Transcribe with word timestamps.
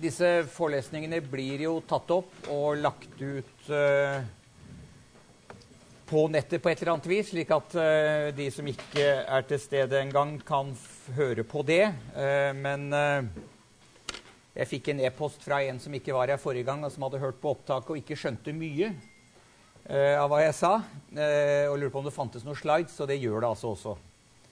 disse 0.00 0.28
forelesningene 0.50 1.20
blir 1.24 1.66
jo 1.66 1.78
tatt 1.88 2.10
opp 2.14 2.48
og 2.52 2.80
lagt 2.80 3.20
ut 3.20 3.70
uh, 3.72 4.20
på 6.10 6.24
nettet 6.32 6.62
på 6.62 6.72
et 6.72 6.80
eller 6.80 6.94
annet 6.96 7.08
vis, 7.10 7.30
slik 7.30 7.52
at 7.54 7.76
uh, 7.76 8.30
de 8.34 8.48
som 8.54 8.66
ikke 8.70 9.06
er 9.22 9.46
til 9.48 9.60
stede 9.62 10.00
engang, 10.00 10.38
kan 10.46 10.72
høre 11.18 11.44
på 11.46 11.64
det. 11.68 11.84
Uh, 12.16 12.50
men 12.56 12.88
jeg 14.56 14.68
fikk 14.72 14.90
en 14.90 15.04
e-post 15.06 15.44
fra 15.46 15.60
en 15.68 15.78
som 15.80 15.94
ikke 15.94 16.16
var 16.16 16.32
her 16.32 16.40
forrige 16.40 16.68
gang, 16.68 16.84
og 16.84 16.92
som 16.92 17.06
hadde 17.06 17.22
hørt 17.22 17.40
på 17.42 17.54
opptaket 17.54 17.94
og 17.94 18.02
ikke 18.02 18.18
skjønte 18.18 18.56
mye 18.56 18.92
av 19.90 20.28
hva 20.30 20.42
jeg 20.44 20.54
sa. 20.54 20.74
og 20.76 21.78
lurte 21.80 21.92
på 21.94 22.02
om 22.02 22.06
det 22.06 22.14
fantes 22.14 22.44
noen 22.46 22.58
slides, 22.58 22.98
og 23.00 23.08
det 23.10 23.16
gjør 23.18 23.40
det 23.40 23.48
altså 23.48 23.72
også. 23.72 23.94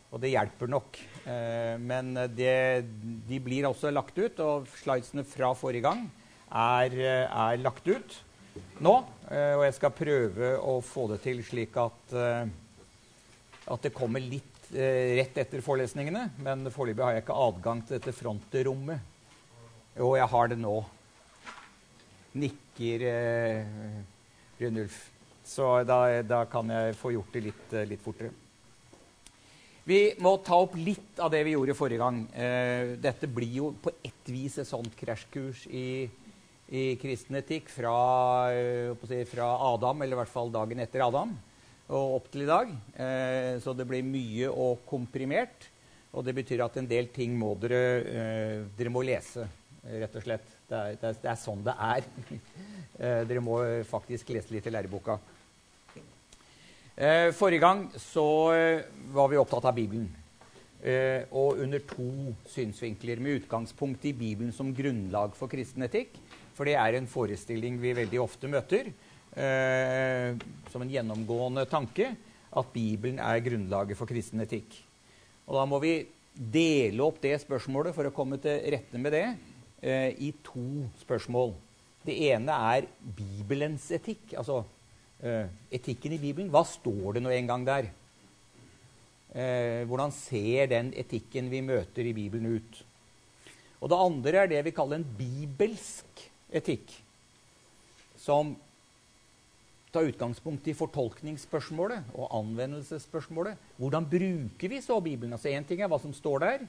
Og 0.09 0.21
det 0.23 0.31
hjelper 0.33 0.71
nok. 0.73 0.99
Eh, 1.29 1.75
men 1.81 2.15
det, 2.33 2.85
de 3.29 3.41
blir 3.45 3.69
også 3.69 3.93
lagt 3.93 4.17
ut, 4.17 4.41
og 4.41 4.69
slidesene 4.81 5.25
fra 5.29 5.53
forrige 5.57 5.85
gang 5.85 6.07
er, 6.49 6.97
er, 7.27 7.59
lagt 7.61 7.89
ut 7.89 8.17
nå. 8.81 8.95
Eh, 9.29 9.53
og 9.59 9.67
jeg 9.67 9.77
skal 9.77 9.97
prøve 9.99 10.55
å 10.65 10.79
få 10.85 11.11
det 11.13 11.21
til 11.27 11.43
slik 11.45 11.77
at, 11.81 12.17
eh, 12.17 12.49
at 13.69 13.85
det 13.85 13.97
kommer 13.97 14.25
litt 14.25 14.55
rett 14.69 15.39
etter 15.41 15.63
forelesningene. 15.65 16.27
Men 16.45 16.69
foreløpig 16.73 17.05
har 17.05 17.15
jeg 17.17 17.25
ikke 17.25 17.41
adgang 17.45 17.85
til 17.85 17.97
dette 17.97 18.13
frontrommet. 18.17 19.15
Jo, 19.97 20.11
jeg 20.17 20.29
har 20.29 20.51
det 20.53 20.59
nå. 20.61 20.75
Nikker 22.39 23.05
Brynulf. 24.59 24.99
Så 25.49 25.71
da, 25.89 26.03
da, 26.21 26.43
kan 26.53 26.69
jeg 26.69 26.99
få 27.01 27.15
gjort 27.17 27.33
det 27.33 27.47
litt, 27.49 27.73
litt 27.89 28.05
fortere. 28.05 28.48
Vi 29.89 30.03
må 30.21 30.35
ta 30.45 30.59
opp 30.61 30.75
litt 30.77 31.17
av 31.23 31.31
det 31.33 31.39
vi 31.47 31.55
gjorde 31.55 31.77
forrige 31.77 32.03
gang. 32.03 32.19
Eh, 32.37 32.91
dette 33.01 33.29
blir 33.31 33.55
jo 33.57 33.69
på 33.81 33.95
ett 34.05 34.27
vis 34.29 34.59
et 34.61 34.69
sånt 34.69 34.93
krasjkurs 34.99 35.63
i, 35.73 36.05
i 36.69 36.83
kristen 37.01 37.39
etikk 37.41 37.71
fra, 37.73 37.95
uh, 38.53 39.07
si, 39.09 39.23
fra, 39.31 39.47
Adam, 39.71 40.03
eller 40.05 40.19
i 40.19 40.21
hvert 40.21 40.33
fall 40.35 40.53
dagen 40.53 40.83
etter 40.85 41.07
Adam, 41.07 41.33
og 41.89 42.19
opp 42.19 42.29
til 42.35 42.45
i 42.45 42.51
dag. 42.51 42.75
Eh, 43.01 43.55
så 43.65 43.73
det 43.73 43.89
blir 43.89 44.05
mye 44.05 44.51
og 44.53 44.85
komprimert. 44.91 45.71
Og 46.13 46.27
det 46.27 46.37
betyr 46.37 46.67
at 46.67 46.77
en 46.77 46.89
del 46.89 47.09
ting 47.15 47.33
må 47.41 47.55
dere, 47.63 47.81
eh, 48.13 48.69
dere 48.77 48.93
må 48.93 49.01
lese, 49.09 49.47
rett 49.89 50.21
og 50.21 50.27
slett. 50.27 50.53
Det 50.69 50.83
er, 50.83 51.01
det 51.01 51.15
er, 51.15 51.19
det 51.25 51.33
er 51.33 51.41
sånn 51.47 51.65
det 51.65 51.79
er. 51.93 52.13
Eh, 52.99 53.21
dere 53.31 53.39
må 53.39 53.61
faktisk 53.87 54.33
lese 54.35 54.51
litt 54.51 54.65
i 54.67 54.73
læreboka. 54.75 55.15
Eh, 56.99 57.29
forrige 57.31 57.63
gang 57.63 57.85
så 57.95 58.27
eh, 58.51 58.87
var 59.15 59.29
vi 59.31 59.39
opptatt 59.39 59.69
av 59.71 59.77
Bibelen. 59.77 60.09
Eh, 60.83 61.29
og 61.31 61.61
under 61.63 61.83
to 61.87 62.33
synsvinkler, 62.51 63.21
med 63.23 63.45
utgangspunkt 63.45 64.07
i 64.11 64.13
Bibelen 64.19 64.51
som 64.55 64.73
grunnlag 64.75 65.37
for 65.39 65.51
kristen 65.53 65.87
etikk. 65.87 66.17
For 66.59 66.67
det 66.67 66.75
er 66.75 66.97
en 66.99 67.07
forestilling 67.07 67.77
vi 67.79 67.95
veldig 67.95 68.19
ofte 68.19 68.51
møter 68.51 68.91
som 69.29 70.83
en 70.83 70.91
gjennomgående 70.91 71.63
tanke 71.71 72.09
at 72.59 72.71
Bibelen 72.73 73.21
er 73.23 73.43
grunnlaget 73.45 73.95
for 73.95 74.09
kristen 74.11 74.43
etikk. 74.43 74.73
Og 75.47 75.55
da 75.55 75.67
må 75.69 75.79
vi 75.85 75.93
dele 76.35 77.05
opp 77.05 77.21
det 77.23 77.37
spørsmålet 77.45 77.95
for 77.95 78.09
å 78.09 78.15
komme 78.17 78.41
til 78.43 78.59
rette 78.75 78.99
med 78.99 79.15
det 79.15 79.23
i 80.19 80.33
to 80.43 80.89
spørsmål. 81.05 81.55
Det 82.03 82.17
ene 82.33 82.57
er 82.73 82.89
Bibelens 82.99 83.87
etikk. 83.95 84.35
altså 84.41 84.65
etikken 85.19 86.15
i 86.15 86.21
Bibelen. 86.23 86.51
Hva 86.53 86.63
står 86.67 87.17
det 87.17 87.23
nå 87.25 87.33
en 87.35 87.49
gang 87.51 87.65
der? 87.67 87.89
Eh, 89.29 89.85
hvordan 89.85 90.13
ser 90.15 90.71
den 90.71 90.93
etikken 90.97 91.51
vi 91.53 91.61
møter 91.61 92.07
i 92.07 92.15
Bibelen, 92.17 92.57
ut? 92.57 92.85
Og 93.79 93.91
det 93.93 93.99
andre 94.01 94.41
er 94.43 94.49
det 94.51 94.63
vi 94.67 94.75
kaller 94.75 94.99
en 94.99 95.11
bibelsk 95.19 96.25
etikk. 96.49 96.95
Som 98.19 98.57
tar 99.93 100.09
utgangspunkt 100.09 100.67
i 100.69 100.77
fortolkningsspørsmålet 100.77 102.11
og 102.17 102.33
anvendelsesspørsmålet. 102.41 103.61
Hvordan 103.77 104.09
bruker 104.09 104.73
vi 104.73 104.81
så 104.85 104.99
Bibelen? 105.01 105.33
Altså 105.37 105.53
Én 105.53 105.67
ting 105.69 105.83
er 105.83 105.93
hva 105.93 106.01
som 106.01 106.13
står 106.17 106.45
der. 106.45 106.67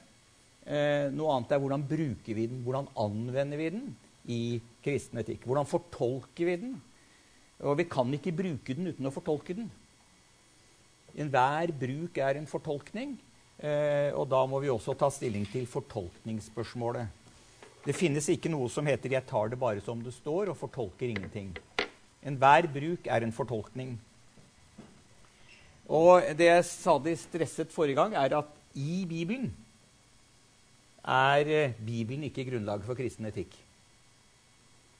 Eh, 0.66 1.08
noe 1.16 1.32
annet 1.34 1.56
er 1.56 1.60
hvordan 1.62 1.84
bruker 1.88 2.36
vi 2.36 2.46
den? 2.46 2.62
Hvordan 2.64 2.88
anvender 2.96 3.60
vi 3.60 3.72
den 3.72 3.90
i 4.28 4.42
kristen 4.84 5.20
etikk? 5.20 5.48
Hvordan 5.48 5.68
fortolker 5.68 6.44
vi 6.44 6.56
den? 6.60 6.78
Og 7.60 7.76
vi 7.76 7.84
kan 7.84 8.08
ikke 8.16 8.32
bruke 8.32 8.74
den 8.76 8.90
uten 8.90 9.08
å 9.08 9.12
fortolke 9.12 9.56
den. 9.56 9.70
Enhver 11.20 11.72
bruk 11.76 12.18
er 12.22 12.38
en 12.38 12.48
fortolkning, 12.48 13.16
eh, 13.58 14.10
og 14.14 14.28
da 14.30 14.44
må 14.46 14.60
vi 14.62 14.70
også 14.72 14.94
ta 14.96 15.10
stilling 15.12 15.44
til 15.50 15.66
fortolkningsspørsmålet. 15.68 17.08
Det 17.84 17.96
finnes 17.96 18.28
ikke 18.28 18.52
noe 18.52 18.68
som 18.68 18.86
heter 18.86 19.08
'jeg 19.10 19.26
tar 19.26 19.48
det 19.48 19.58
bare 19.58 19.80
som 19.80 20.02
det 20.02 20.12
står' 20.12 20.50
og 20.50 20.56
fortolker 20.56 21.08
ingenting. 21.08 21.56
Enhver 22.22 22.68
bruk 22.68 23.06
er 23.06 23.22
en 23.22 23.32
fortolkning. 23.32 23.98
Og 25.88 26.22
det 26.36 26.46
jeg 26.46 26.64
stadig 26.64 27.18
stresset 27.18 27.72
forrige 27.72 27.96
gang, 27.96 28.14
er 28.14 28.38
at 28.38 28.46
i 28.74 29.04
Bibelen 29.08 29.52
er 31.04 31.48
eh, 31.48 31.72
Bibelen 31.86 32.24
ikke 32.24 32.44
grunnlaget 32.44 32.84
for 32.84 32.94
kristen 32.94 33.26
etikk. 33.26 33.69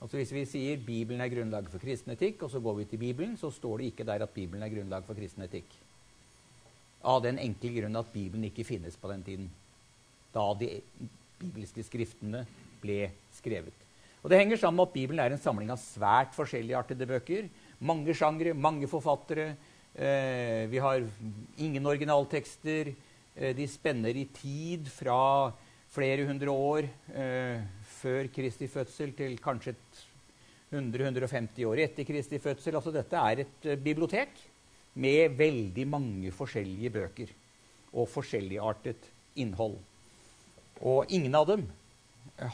Altså 0.00 0.16
Hvis 0.16 0.32
vi 0.32 0.46
sier 0.48 0.80
Bibelen 0.80 1.20
er 1.20 1.28
grunnlaget 1.28 1.68
for 1.72 1.82
kristen 1.82 2.14
etikk, 2.14 2.46
og 2.46 2.50
så 2.52 2.60
går 2.64 2.78
vi 2.78 2.88
til 2.88 3.00
Bibelen, 3.02 3.36
så 3.36 3.50
står 3.52 3.78
det 3.78 3.90
ikke 3.90 4.06
der 4.08 4.24
at 4.24 4.32
Bibelen 4.32 4.64
er 4.64 4.72
grunnlag 4.72 5.04
for 5.04 5.18
kristen 5.18 5.44
etikk. 5.44 5.68
Av 7.04 7.20
den 7.24 7.40
enkle 7.40 7.74
grunn 7.74 8.00
at 8.00 8.08
Bibelen 8.12 8.48
ikke 8.48 8.64
finnes 8.64 8.96
på 8.96 9.10
den 9.12 9.22
tiden. 9.24 9.50
Da 10.32 10.46
de 10.56 10.78
bibelske 11.40 11.84
skriftene 11.84 12.46
ble 12.80 13.10
skrevet. 13.36 13.76
Og 14.22 14.28
Det 14.30 14.38
henger 14.40 14.60
sammen 14.60 14.80
med 14.80 14.88
at 14.88 14.96
Bibelen 14.96 15.20
er 15.20 15.32
en 15.32 15.40
samling 15.40 15.70
av 15.72 15.80
svært 15.80 16.34
forskjelligartede 16.36 17.08
bøker. 17.08 17.48
Mange 17.80 18.12
sjangre, 18.16 18.52
mange 18.52 18.88
forfattere. 18.88 19.54
Eh, 19.94 20.68
vi 20.68 20.78
har 20.78 21.04
ingen 21.58 21.86
originaltekster. 21.86 22.92
Eh, 23.36 23.54
de 23.56 23.68
spenner 23.68 24.16
i 24.16 24.26
tid 24.28 24.88
fra 24.92 25.52
flere 25.90 26.26
hundre 26.28 26.52
år 26.52 26.86
eh, 27.16 27.64
før 28.00 28.30
Kristi 28.32 28.68
fødsel 28.70 29.12
til 29.16 29.36
kanskje 29.42 29.74
100-150 30.70 31.66
år 31.66 31.82
etter 31.84 32.06
Kristi 32.08 32.40
fødsel. 32.42 32.78
Altså 32.78 32.92
dette 32.94 33.18
er 33.18 33.44
et 33.44 33.68
uh, 33.68 33.76
bibliotek 33.76 34.32
med 35.00 35.36
veldig 35.38 35.86
mange 35.88 36.32
forskjellige 36.34 36.92
bøker 36.94 37.32
og 37.90 38.08
forskjelligartet 38.10 39.08
innhold. 39.42 39.76
Og 40.80 41.10
ingen 41.12 41.34
av 41.36 41.48
dem 41.50 41.66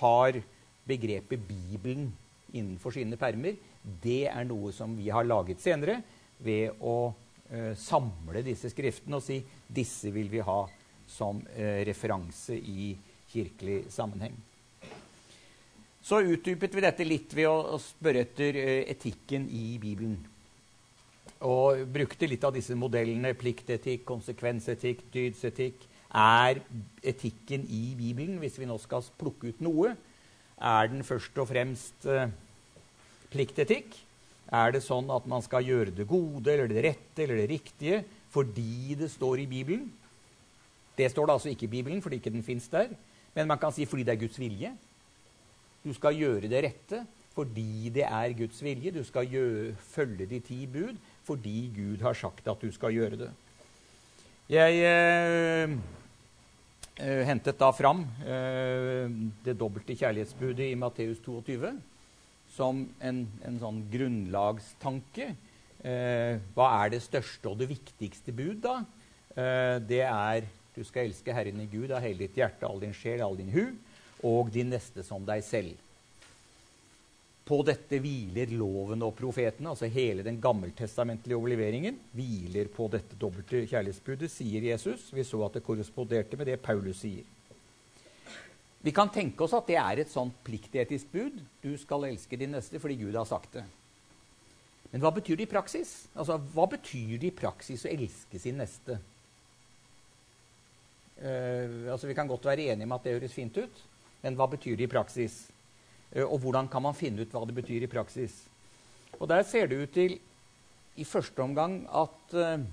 har 0.01 0.41
begrepet 0.87 1.45
Bibelen 1.47 2.09
innenfor 2.57 2.95
sine 2.97 3.19
permer. 3.21 3.57
Det 4.03 4.27
er 4.31 4.49
noe 4.49 4.73
som 4.75 4.97
vi 4.99 5.11
har 5.13 5.27
laget 5.27 5.63
senere 5.63 6.01
ved 6.43 6.81
å 6.81 6.97
uh, 7.13 7.73
samle 7.79 8.43
disse 8.47 8.73
skriftene 8.73 9.21
og 9.21 9.25
si 9.25 9.41
disse 9.69 10.11
vil 10.15 10.33
vi 10.33 10.45
ha 10.45 10.61
som 11.07 11.39
uh, 11.39 11.81
referanse 11.87 12.57
i 12.57 12.95
kirkelig 13.31 13.85
sammenheng. 13.93 14.37
Så 16.07 16.21
utdypet 16.23 16.75
vi 16.77 16.83
dette 16.85 17.05
litt 17.07 17.33
ved 17.35 17.49
å, 17.51 17.79
spørre 17.83 18.23
etter 18.23 18.57
eh, 18.61 18.85
etikken 18.93 19.49
i 19.51 19.75
Bibelen. 19.83 20.21
Og 21.43 21.83
brukte 21.91 22.29
litt 22.31 22.47
av 22.47 22.55
disse 22.55 22.77
modellene. 22.79 23.33
Pliktetikk, 23.35 24.05
konsekvensetikk, 24.07 25.03
dydsetikk. 25.11 25.83
Er 26.15 26.63
etikken 27.03 27.67
i 27.67 27.83
Bibelen, 27.99 28.39
hvis 28.39 28.61
vi 28.61 28.71
nå 28.71 28.79
skal 28.79 29.03
plukke 29.19 29.51
ut 29.51 29.67
noe, 29.67 29.97
er 30.57 30.93
den 30.93 31.03
først 31.05 31.43
og 31.43 31.51
fremst 31.51 32.07
eh, 32.07 32.31
pliktetikk? 33.35 33.99
Er 34.55 34.77
det 34.77 34.87
sånn 34.87 35.11
at 35.11 35.27
man 35.27 35.43
skal 35.43 35.67
gjøre 35.67 35.91
det 35.91 36.07
gode 36.07 36.55
eller 36.55 36.71
det 36.71 36.87
rette 36.87 37.27
eller 37.27 37.43
det 37.43 37.51
riktige 37.51 38.05
fordi 38.31 38.95
det 38.95 39.11
står 39.11 39.43
i 39.43 39.51
Bibelen? 39.51 39.89
Det 40.97 41.11
står 41.11 41.27
det 41.27 41.35
altså 41.35 41.51
ikke 41.51 41.67
i 41.67 41.75
Bibelen 41.81 41.99
fordi 42.05 42.23
ikke 42.23 42.31
den 42.31 42.47
fins 42.47 42.71
der. 42.71 42.95
Men 43.35 43.51
man 43.51 43.59
kan 43.59 43.75
si 43.75 43.91
fordi 43.91 44.07
det 44.07 44.15
er 44.15 44.23
Guds 44.23 44.39
vilje. 44.39 44.71
Du 45.87 45.93
skal 45.95 46.19
gjøre 46.19 46.51
det 46.51 46.65
rette 46.67 47.05
fordi 47.37 47.93
det 47.95 48.07
er 48.09 48.33
Guds 48.35 48.59
vilje. 48.65 48.91
Du 48.91 49.05
skal 49.07 49.29
gjøre, 49.31 49.75
følge 49.93 50.27
de 50.27 50.41
ti 50.43 50.65
bud 50.67 50.97
fordi 51.27 51.69
Gud 51.75 52.03
har 52.03 52.17
sagt 52.19 52.49
at 52.49 52.63
du 52.63 52.73
skal 52.75 52.95
gjøre 52.97 53.19
det. 53.21 53.29
Jeg 54.51 54.81
eh, 54.87 55.77
eh, 57.03 57.23
hentet 57.29 57.59
da 57.61 57.71
fram 57.75 58.05
eh, 58.23 59.07
det 59.47 59.57
dobbelte 59.59 59.95
kjærlighetsbudet 59.99 60.71
i 60.73 60.79
Matteus 60.79 61.23
22 61.23 61.75
som 62.57 62.85
en, 63.03 63.25
en 63.47 63.59
sånn 63.63 63.83
grunnlagstanke. 63.93 65.33
Eh, 65.87 66.39
hva 66.57 66.71
er 66.81 66.95
det 66.95 67.05
største 67.05 67.53
og 67.53 67.61
det 67.61 67.71
viktigste 67.75 68.35
bud, 68.35 68.63
da? 68.65 68.81
Eh, 69.37 69.77
det 69.87 70.03
er 70.07 70.47
du 70.77 70.83
skal 70.85 71.07
elske 71.07 71.35
Herren 71.35 71.63
i 71.63 71.71
Gud 71.71 71.93
av 71.95 72.03
hele 72.05 72.27
ditt 72.27 72.39
hjerte, 72.39 72.67
all 72.67 72.83
din 72.83 72.95
sjel, 72.97 73.23
all 73.23 73.39
din 73.39 73.55
hu 73.55 73.71
og 74.25 74.53
din 74.53 74.71
neste 74.73 75.05
som 75.05 75.25
deg 75.27 75.45
selv. 75.45 75.75
På 77.47 77.61
dette 77.63 78.01
hviler 78.03 78.51
loven 78.59 79.05
og 79.07 79.15
profetene, 79.15 79.71
altså 79.71 79.87
hele 79.93 80.25
den 80.27 80.41
gammeltestamentlige 80.43 81.37
overleveringen, 81.39 82.01
hviler 82.17 82.67
på 82.75 82.89
dette 82.91 83.15
dobbelte 83.21 83.63
kjærlighetsbudet, 83.71 84.33
sier 84.33 84.67
Jesus. 84.73 85.13
Vi 85.15 85.23
så 85.23 85.45
at 85.47 85.59
det 85.59 85.63
korresponderte 85.67 86.39
med 86.41 86.51
det 86.51 86.59
Paulus 86.65 87.05
sier. 87.05 87.23
Vi 88.83 88.93
kan 88.95 89.11
tenke 89.11 89.47
oss 89.47 89.55
at 89.57 89.67
det 89.71 89.79
er 89.79 90.03
et 90.03 90.11
sånt 90.11 90.35
pliktetisk 90.47 91.11
bud. 91.15 91.39
Du 91.63 91.73
skal 91.79 92.09
elske 92.11 92.39
din 92.39 92.53
neste 92.55 92.83
fordi 92.83 92.99
Gud 93.01 93.17
har 93.19 93.27
sagt 93.27 93.57
det. 93.59 93.65
Men 94.93 95.03
hva 95.03 95.11
betyr 95.15 95.39
det 95.39 95.49
i 95.49 95.51
praksis? 95.51 96.07
Altså, 96.15 96.39
Hva 96.55 96.67
betyr 96.71 97.17
det 97.19 97.31
i 97.31 97.35
praksis 97.35 97.87
å 97.87 97.91
elske 97.91 98.39
sin 98.43 98.59
neste? 98.61 98.99
Uh, 101.19 101.91
altså, 101.91 102.07
Vi 102.07 102.15
kan 102.15 102.31
godt 102.31 102.47
være 102.47 102.73
enige 102.73 102.87
om 102.87 102.95
at 102.95 103.07
det 103.07 103.17
høres 103.17 103.35
fint 103.35 103.59
ut, 103.59 103.83
men 104.27 104.39
hva 104.39 104.49
betyr 104.51 104.75
det 104.79 104.89
i 104.89 104.91
praksis? 104.91 105.45
Uh, 106.11 106.27
og 106.27 106.41
hvordan 106.43 106.71
kan 106.71 106.83
man 106.83 106.97
finne 106.99 107.23
ut 107.23 107.35
hva 107.35 107.45
det 107.47 107.55
betyr 107.57 107.87
i 107.87 107.91
praksis? 107.91 108.35
Og 109.21 109.29
Der 109.31 109.47
ser 109.47 109.71
det 109.71 109.79
ut 109.79 109.95
til 109.95 110.19
i 110.97 111.05
første 111.05 111.43
omgang 111.43 111.85
at 111.87 112.35
uh, 112.35 112.65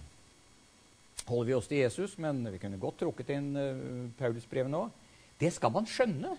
holder 1.27 1.45
vi 1.45 1.53
oss 1.53 1.69
til 1.69 1.83
Jesus, 1.83 2.17
men 2.17 2.41
vi 2.51 2.59
kunne 2.59 2.81
godt 2.81 3.03
trukket 3.03 3.29
inn 3.35 3.53
uh, 3.55 4.09
Paulusbrevet 4.17 4.71
nå. 4.71 4.87
Det 5.39 5.53
skal 5.53 5.71
man 5.71 5.87
skjønne. 5.89 6.33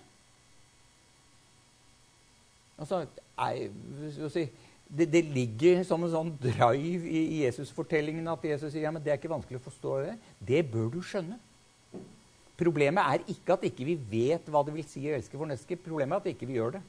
Altså, 2.75 3.05
jeg, 3.39 3.71
det, 4.89 5.07
det, 5.13 5.25
ligger 5.31 5.85
som 5.87 6.03
en 6.03 6.11
sånn 6.11 6.33
drive 6.43 7.07
i 7.07 7.45
Jesus-fortellingen 7.45 8.27
at 8.33 8.45
Jesus 8.45 8.73
sier 8.75 8.89
ja, 8.89 8.93
men 8.95 9.03
det 9.03 9.15
er 9.15 9.21
ikke 9.21 9.31
vanskelig 9.31 9.61
å 9.61 9.67
forstå 9.69 9.99
det. 10.09 10.15
Det 10.43 10.65
bør 10.73 10.91
du 10.91 10.99
skjønne. 11.07 11.39
Problemet 12.59 13.03
er 13.03 13.31
ikke 13.33 13.57
at 13.57 13.65
ikke 13.67 13.87
vi 13.87 13.97
ikke 13.97 14.11
vet 14.13 14.51
hva 14.53 14.63
det 14.67 14.75
vil 14.77 14.87
si 14.87 15.03
å 15.09 15.15
elske 15.17 15.39
vår 15.39 15.51
neste. 15.51 15.79
Problemet 15.81 16.17
er 16.17 16.23
at 16.23 16.29
ikke 16.31 16.47
vi 16.47 16.55
ikke 16.55 16.61
gjør 16.61 16.77
det. 16.77 16.83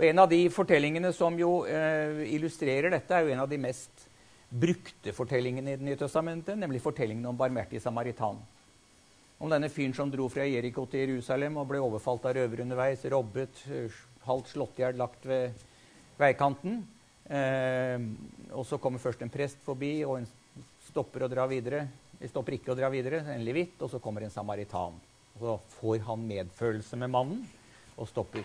Og 0.00 0.06
En 0.08 0.22
av 0.22 0.30
de 0.30 0.40
fortellingene 0.50 1.12
som 1.12 1.36
jo 1.38 1.64
eh, 1.68 2.24
illustrerer 2.34 2.90
dette, 2.90 3.14
er 3.14 3.26
jo 3.26 3.34
en 3.34 3.42
av 3.44 3.50
de 3.50 3.58
mest 3.60 4.06
brukte 4.50 5.12
fortellingene 5.14 5.74
i 5.74 5.78
Det 5.78 5.86
nye 5.86 5.98
testamentet, 5.98 6.58
nemlig 6.58 6.82
fortellingen 6.82 7.28
om 7.30 7.38
barmhjertig 7.38 7.82
samaritan. 7.82 8.40
Om 9.38 9.52
denne 9.52 9.70
fyren 9.72 9.94
som 9.94 10.10
dro 10.10 10.26
fra 10.28 10.44
Jeriko 10.44 10.86
til 10.90 11.06
Jerusalem 11.06 11.60
og 11.60 11.68
ble 11.70 11.78
overfalt 11.80 12.26
av 12.26 12.34
røvere 12.36 12.66
underveis, 12.66 13.04
robbet, 13.12 13.62
halvt 14.26 14.50
slått 14.50 14.80
i 14.80 14.84
hjel, 14.84 14.98
lagt 14.98 15.28
ved 15.28 15.62
veikanten. 16.18 16.82
Eh, 17.30 17.96
og 18.50 18.66
så 18.66 18.80
kommer 18.82 19.00
først 19.00 19.22
en 19.22 19.32
prest 19.32 19.62
forbi, 19.64 20.00
og 20.04 20.18
en 20.18 20.28
stopper 20.90 21.24
og 21.24 21.32
drar 21.32 21.48
videre. 21.48 21.86
De 22.20 22.28
stopper 22.28 22.58
ikke 22.58 22.74
å 22.74 22.76
dra 22.76 22.90
videre, 22.92 23.22
en 23.32 23.44
levitt, 23.44 23.78
og 23.80 23.90
så 23.92 24.00
kommer 24.02 24.26
en 24.26 24.32
samaritan. 24.32 24.96
Og 25.38 25.44
så 25.44 25.58
får 25.78 26.02
han 26.04 26.26
medfølelse 26.28 26.98
med 27.00 27.12
mannen 27.12 27.44
og 27.96 28.08
stopper. 28.10 28.44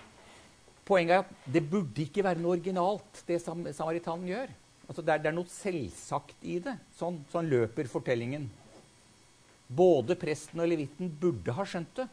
Poenget 0.85 1.15
er 1.15 1.23
at 1.23 1.49
det 1.51 1.63
burde 1.67 2.03
ikke 2.03 2.23
være 2.23 2.39
noe 2.39 2.55
originalt, 2.55 3.23
det 3.27 3.41
samaritanen 3.41 4.29
gjør. 4.29 4.51
Altså 4.85 5.01
det, 5.01 5.15
er, 5.15 5.23
det, 5.23 5.31
er, 5.31 5.35
noe 5.35 5.49
selvsagt 5.49 6.45
i 6.45 6.59
det. 6.61 6.75
Sånn, 6.95 7.17
sånn 7.31 7.49
løper 7.49 7.89
fortellingen. 7.89 8.45
Både 9.65 10.17
presten 10.19 10.61
og 10.61 10.69
levitten 10.69 11.09
burde 11.09 11.55
ha 11.57 11.65
skjønt 11.65 12.03
det. 12.03 12.05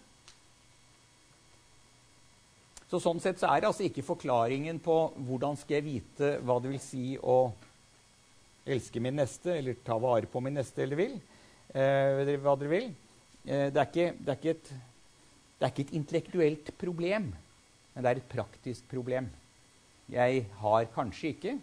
Så 2.89 3.01
Sånn 3.01 3.21
sett 3.25 3.41
så 3.41 3.49
er 3.49 3.63
det 3.63 3.69
altså 3.71 3.87
ikke 3.87 4.05
forklaringen 4.05 4.81
på 4.85 4.97
hvordan 5.25 5.57
skal 5.57 5.79
jeg 5.79 5.87
vite 5.87 6.33
hva 6.45 6.59
det 6.61 6.73
vil 6.75 6.83
si 6.83 7.05
å 7.17 7.37
elske 8.69 9.01
min 9.01 9.17
neste, 9.17 9.55
eller 9.59 9.79
ta 9.85 9.97
vare 10.01 10.29
på 10.29 10.43
min 10.45 10.59
neste, 10.59 10.85
eller 10.85 11.01
vil. 11.01 11.15
Eh, 11.73 12.37
hva 12.43 12.53
dere 12.61 12.69
vil. 12.69 12.91
Eh, 13.47 13.69
det, 13.73 13.79
er 13.81 13.87
ikke, 13.89 14.09
det, 14.19 14.29
er 14.29 14.39
ikke 14.39 14.53
et, 14.53 14.73
det 15.57 15.65
er 15.65 15.71
ikke 15.73 15.87
et 15.87 15.95
intellektuelt 15.97 16.73
problem, 16.77 17.31
men 17.95 18.05
det 18.05 18.11
er 18.11 18.21
et 18.21 18.33
praktisk 18.35 18.89
problem. 18.91 19.31
Jeg 20.13 20.45
har 20.61 20.91
kanskje 20.93 21.33
ikke 21.33 21.55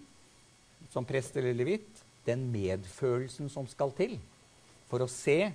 som 0.90 1.06
prest 1.06 1.38
eller 1.38 1.54
levitt 1.54 2.02
den 2.26 2.48
medfølelsen 2.50 3.52
som 3.54 3.68
skal 3.70 3.94
til 3.98 4.18
for 4.90 5.06
å 5.06 5.12
se 5.12 5.52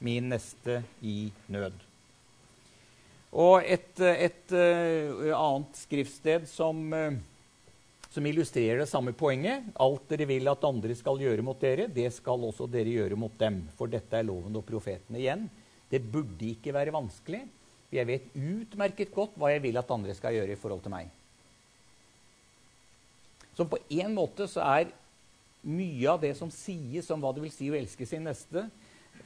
min 0.00 0.30
neste 0.32 0.78
i 1.04 1.28
nød. 1.52 1.76
Og 3.36 3.60
et, 3.62 3.92
et, 4.00 4.54
et 4.56 5.34
annet 5.36 5.76
skriftsted 5.76 6.48
som, 6.50 6.80
som, 8.10 8.26
illustrerer 8.26 8.82
det 8.82 8.88
samme 8.90 9.12
poenget 9.16 9.70
Alt 9.80 10.08
dere 10.10 10.26
vil 10.26 10.50
at 10.50 10.64
andre 10.66 10.96
skal 10.98 11.20
gjøre 11.22 11.44
mot 11.46 11.60
dere, 11.62 11.86
det 11.86 12.08
skal 12.16 12.42
også 12.48 12.66
dere 12.70 12.96
gjøre 12.96 13.18
mot 13.18 13.36
dem. 13.38 13.62
For 13.78 13.90
dette 13.90 14.18
er 14.18 14.26
loven 14.26 14.56
og 14.58 14.66
profetene 14.66 15.20
igjen. 15.20 15.46
Det 15.90 16.02
burde 16.02 16.52
ikke 16.52 16.74
være 16.74 16.94
vanskelig. 16.94 17.44
Jeg 17.90 18.06
vet 18.06 18.34
utmerket 18.34 19.14
godt 19.14 19.34
hva 19.38 19.50
jeg 19.50 19.62
vil 19.64 19.78
at 19.80 19.90
andre 19.90 20.14
skal 20.14 20.36
gjøre 20.36 20.54
i 20.54 20.58
forhold 20.58 20.82
til 20.84 20.94
meg. 20.94 21.10
Så 23.56 23.66
på 23.68 23.80
en 23.92 24.14
måte 24.14 24.46
så 24.48 24.62
er 24.64 24.92
mye 25.66 26.06
av 26.08 26.20
det 26.22 26.32
som 26.38 26.52
sies 26.54 27.10
om 27.12 27.20
hva 27.20 27.32
det 27.36 27.42
vil 27.44 27.52
si 27.52 27.68
å 27.68 27.76
elske 27.76 28.06
sin 28.08 28.24
neste, 28.24 28.64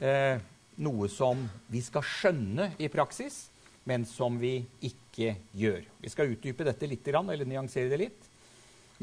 eh, 0.01 0.41
noe 0.75 1.07
som 1.07 1.45
vi 1.71 1.81
skal 1.85 2.03
skjønne 2.03 2.73
i 2.81 2.89
praksis, 2.91 3.45
men 3.85 4.03
som 4.09 4.39
vi 4.41 4.65
ikke 4.83 5.35
gjør. 5.55 5.85
Vi 6.01 6.11
skal 6.11 6.33
utdype 6.33 6.65
dette 6.67 6.89
litt, 6.89 7.07
eller 7.07 7.45
nyansere 7.45 7.89
det 7.89 8.01
litt. 8.01 8.31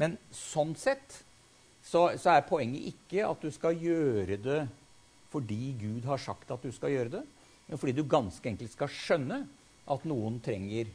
Men 0.01 0.17
sånn 0.33 0.73
sett 0.79 1.19
så, 1.83 2.07
så 2.17 2.33
er 2.33 2.47
poenget 2.47 2.93
ikke 2.93 3.27
at 3.27 3.43
du 3.43 3.51
skal 3.53 3.77
gjøre 3.77 4.39
det 4.41 4.61
fordi 5.33 5.73
Gud 5.79 6.05
har 6.05 6.21
sagt 6.21 6.51
at 6.53 6.61
du 6.61 6.69
skal 6.73 6.93
gjøre 6.93 7.11
det, 7.15 7.23
men 7.65 7.79
fordi 7.81 7.95
du 7.97 8.03
ganske 8.05 8.45
enkelt 8.45 8.69
skal 8.69 8.91
skjønne 8.93 9.39
at 9.89 10.05
noen 10.05 10.37
trenger 10.45 10.91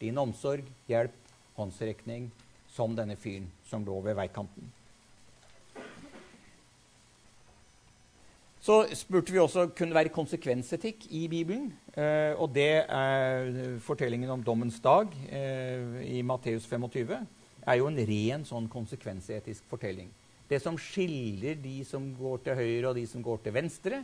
din 0.00 0.20
omsorg, 0.20 0.66
hjelp, 0.88 1.16
håndsrekning, 1.56 2.28
som 2.70 2.92
denne 2.96 3.16
fyren 3.16 3.48
som 3.68 3.84
lå 3.84 3.96
ved 4.04 4.18
veikanten. 4.20 4.68
Så 8.60 8.82
spurte 8.92 9.32
vi 9.32 9.40
også 9.40 9.70
kunne 9.72 9.96
være 9.96 10.12
konsekvensetikk 10.12 11.06
i 11.16 11.24
Bibelen. 11.32 11.70
Eh, 11.96 12.36
og 12.36 12.52
det 12.52 12.84
er 12.84 13.78
fortellingen 13.80 14.30
om 14.30 14.44
dommens 14.44 14.76
dag 14.84 15.08
eh, 15.32 16.02
i 16.04 16.20
Matteus 16.20 16.68
25 16.68 17.16
er 17.70 17.80
jo 17.80 17.90
en 17.90 18.00
ren 18.10 18.46
sånn 18.48 18.68
konsekvensetisk 18.70 19.66
fortelling. 19.70 20.10
Det 20.50 20.58
som 20.62 20.78
skiller 20.78 21.58
de 21.62 21.76
som 21.86 22.08
går 22.18 22.42
til 22.46 22.58
høyre, 22.58 22.88
og 22.90 22.96
de 22.98 23.04
som 23.06 23.22
går 23.22 23.44
til 23.44 23.54
venstre, 23.54 24.00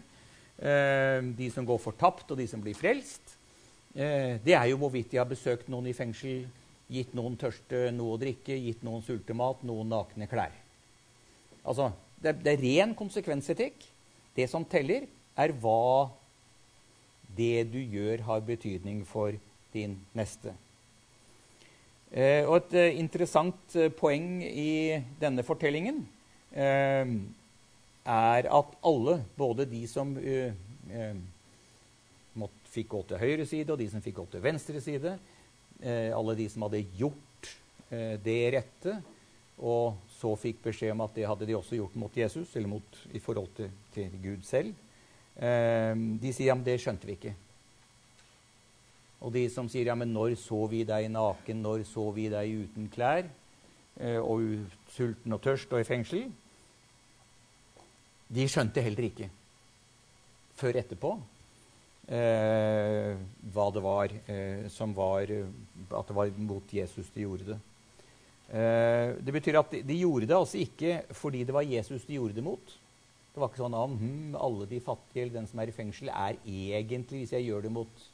eh, 0.58 1.18
de 1.36 1.50
som 1.50 1.66
går 1.66 1.80
fortapt, 1.82 2.30
og 2.30 2.38
de 2.38 2.46
som 2.46 2.62
blir 2.62 2.78
frelst, 2.78 3.34
eh, 3.94 4.38
det 4.44 4.54
er 4.54 4.70
jo 4.70 4.78
hvorvidt 4.78 5.10
de 5.10 5.18
har 5.18 5.26
besøkt 5.26 5.68
noen 5.68 5.90
i 5.90 5.96
fengsel 5.96 6.46
gitt 6.92 7.14
noen 7.18 7.34
tørste 7.38 7.90
noe 7.94 8.14
å 8.14 8.20
drikke, 8.20 8.54
gitt 8.54 8.84
noen 8.86 9.02
sulte 9.02 9.34
mat, 9.34 9.62
noen 9.66 9.90
nakne 9.90 10.28
klær. 10.30 10.54
Altså, 11.66 11.90
det, 12.22 12.36
det 12.44 12.54
er 12.54 12.62
ren 12.62 12.94
konsekvensetikk. 12.94 13.82
Det 14.36 14.46
som 14.50 14.64
teller, 14.64 15.08
er 15.36 15.52
hva 15.60 16.12
det 17.36 17.66
du 17.72 17.80
gjør, 17.80 18.22
har 18.28 18.46
betydning 18.46 19.02
for 19.08 19.34
din 19.74 19.98
neste. 20.16 20.54
Eh, 22.14 22.46
og 22.46 22.60
et 22.60 22.76
eh, 22.78 22.98
interessant 23.00 23.74
eh, 23.74 23.90
poeng 23.90 24.38
i 24.46 24.94
denne 25.20 25.42
fortellingen 25.46 26.04
er 26.56 28.46
at 28.48 28.76
alle, 28.86 29.16
både 29.36 29.66
de 29.68 29.82
som 29.90 30.14
fikk 32.72 32.88
gå 32.94 33.00
til 33.10 33.20
høyre 33.20 33.44
side, 33.44 33.68
og 33.74 33.76
de 33.82 33.88
som 33.92 34.00
fikk 34.00 34.16
gå 34.22 34.24
til 34.32 34.44
venstre 34.46 34.80
side, 34.80 35.12
alle 36.16 36.36
de 36.38 36.46
som 36.48 36.64
hadde 36.64 36.80
gjort 36.96 37.50
det 38.24 38.38
rette, 38.54 38.94
og 39.58 39.98
så 40.16 40.32
fikk 40.40 40.62
beskjed 40.64 40.94
om 40.94 41.04
at 41.04 41.18
det 41.18 41.28
hadde 41.28 41.50
de 41.50 41.58
også 41.58 41.76
gjort 41.76 41.98
mot 42.00 42.16
Jesus, 42.22 42.54
eller 42.56 42.72
mot, 42.72 43.02
i 43.12 43.20
forhold 43.20 43.52
til, 43.58 43.68
til 43.92 44.16
Gud 44.22 44.48
selv. 44.48 44.72
De 45.36 46.32
sier 46.32 46.54
ja, 46.54 46.56
det 46.56 46.78
skjønte 46.80 47.10
vi 47.10 47.18
ikke. 47.18 47.36
Og 49.24 49.32
de 49.32 49.46
som 49.52 49.68
sier 49.72 49.88
ja, 49.88 49.96
men 49.96 50.12
når 50.12 50.36
så 50.40 50.66
vi 50.70 50.82
deg 50.88 51.08
naken, 51.12 51.62
når 51.64 51.86
så 51.88 52.10
vi 52.16 52.28
deg 52.32 52.66
uten 52.66 52.90
klær, 52.92 53.28
eh, 54.00 54.18
og 54.20 54.66
sulten 54.92 55.36
og 55.36 55.42
tørst 55.44 55.72
og 55.72 55.80
i 55.80 55.88
fengsel, 55.88 56.26
de 58.26 58.48
skjønte 58.50 58.82
heller 58.82 59.06
ikke 59.06 59.30
før 60.58 60.80
etterpå 60.80 61.12
eh, 62.08 63.12
hva 63.54 63.66
det 63.74 63.82
var 63.84 64.14
eh, 64.26 64.66
som 64.72 64.94
var 64.96 65.30
At 65.30 66.08
det 66.08 66.16
var 66.16 66.32
mot 66.38 66.72
Jesus 66.72 67.10
de 67.14 67.26
gjorde 67.26 67.52
det. 67.52 67.58
Eh, 68.46 69.14
det 69.20 69.34
betyr 69.34 69.58
at 69.58 69.72
de, 69.74 70.00
gjorde 70.00 70.26
det 70.26 70.36
altså 70.36 70.58
ikke 70.62 71.00
fordi 71.14 71.44
det 71.44 71.54
var 71.54 71.66
Jesus 71.66 72.04
de 72.06 72.18
gjorde 72.18 72.36
det 72.36 72.44
mot. 72.46 72.76
Det 73.34 73.42
var 73.42 73.50
ikke 73.50 73.64
sånn 73.64 73.76
at 73.76 73.96
hm, 74.00 74.36
alle 74.40 74.68
de 74.70 74.80
fattige 74.80 75.26
eller 75.26 75.40
den 75.40 75.48
som 75.50 75.60
er 75.60 75.70
i 75.70 75.76
fengsel, 75.76 76.08
er 76.08 76.38
egentlig 76.46 77.24
Hvis 77.24 77.34
jeg 77.36 77.48
gjør 77.50 77.66
det 77.66 77.72
mot 77.74 78.06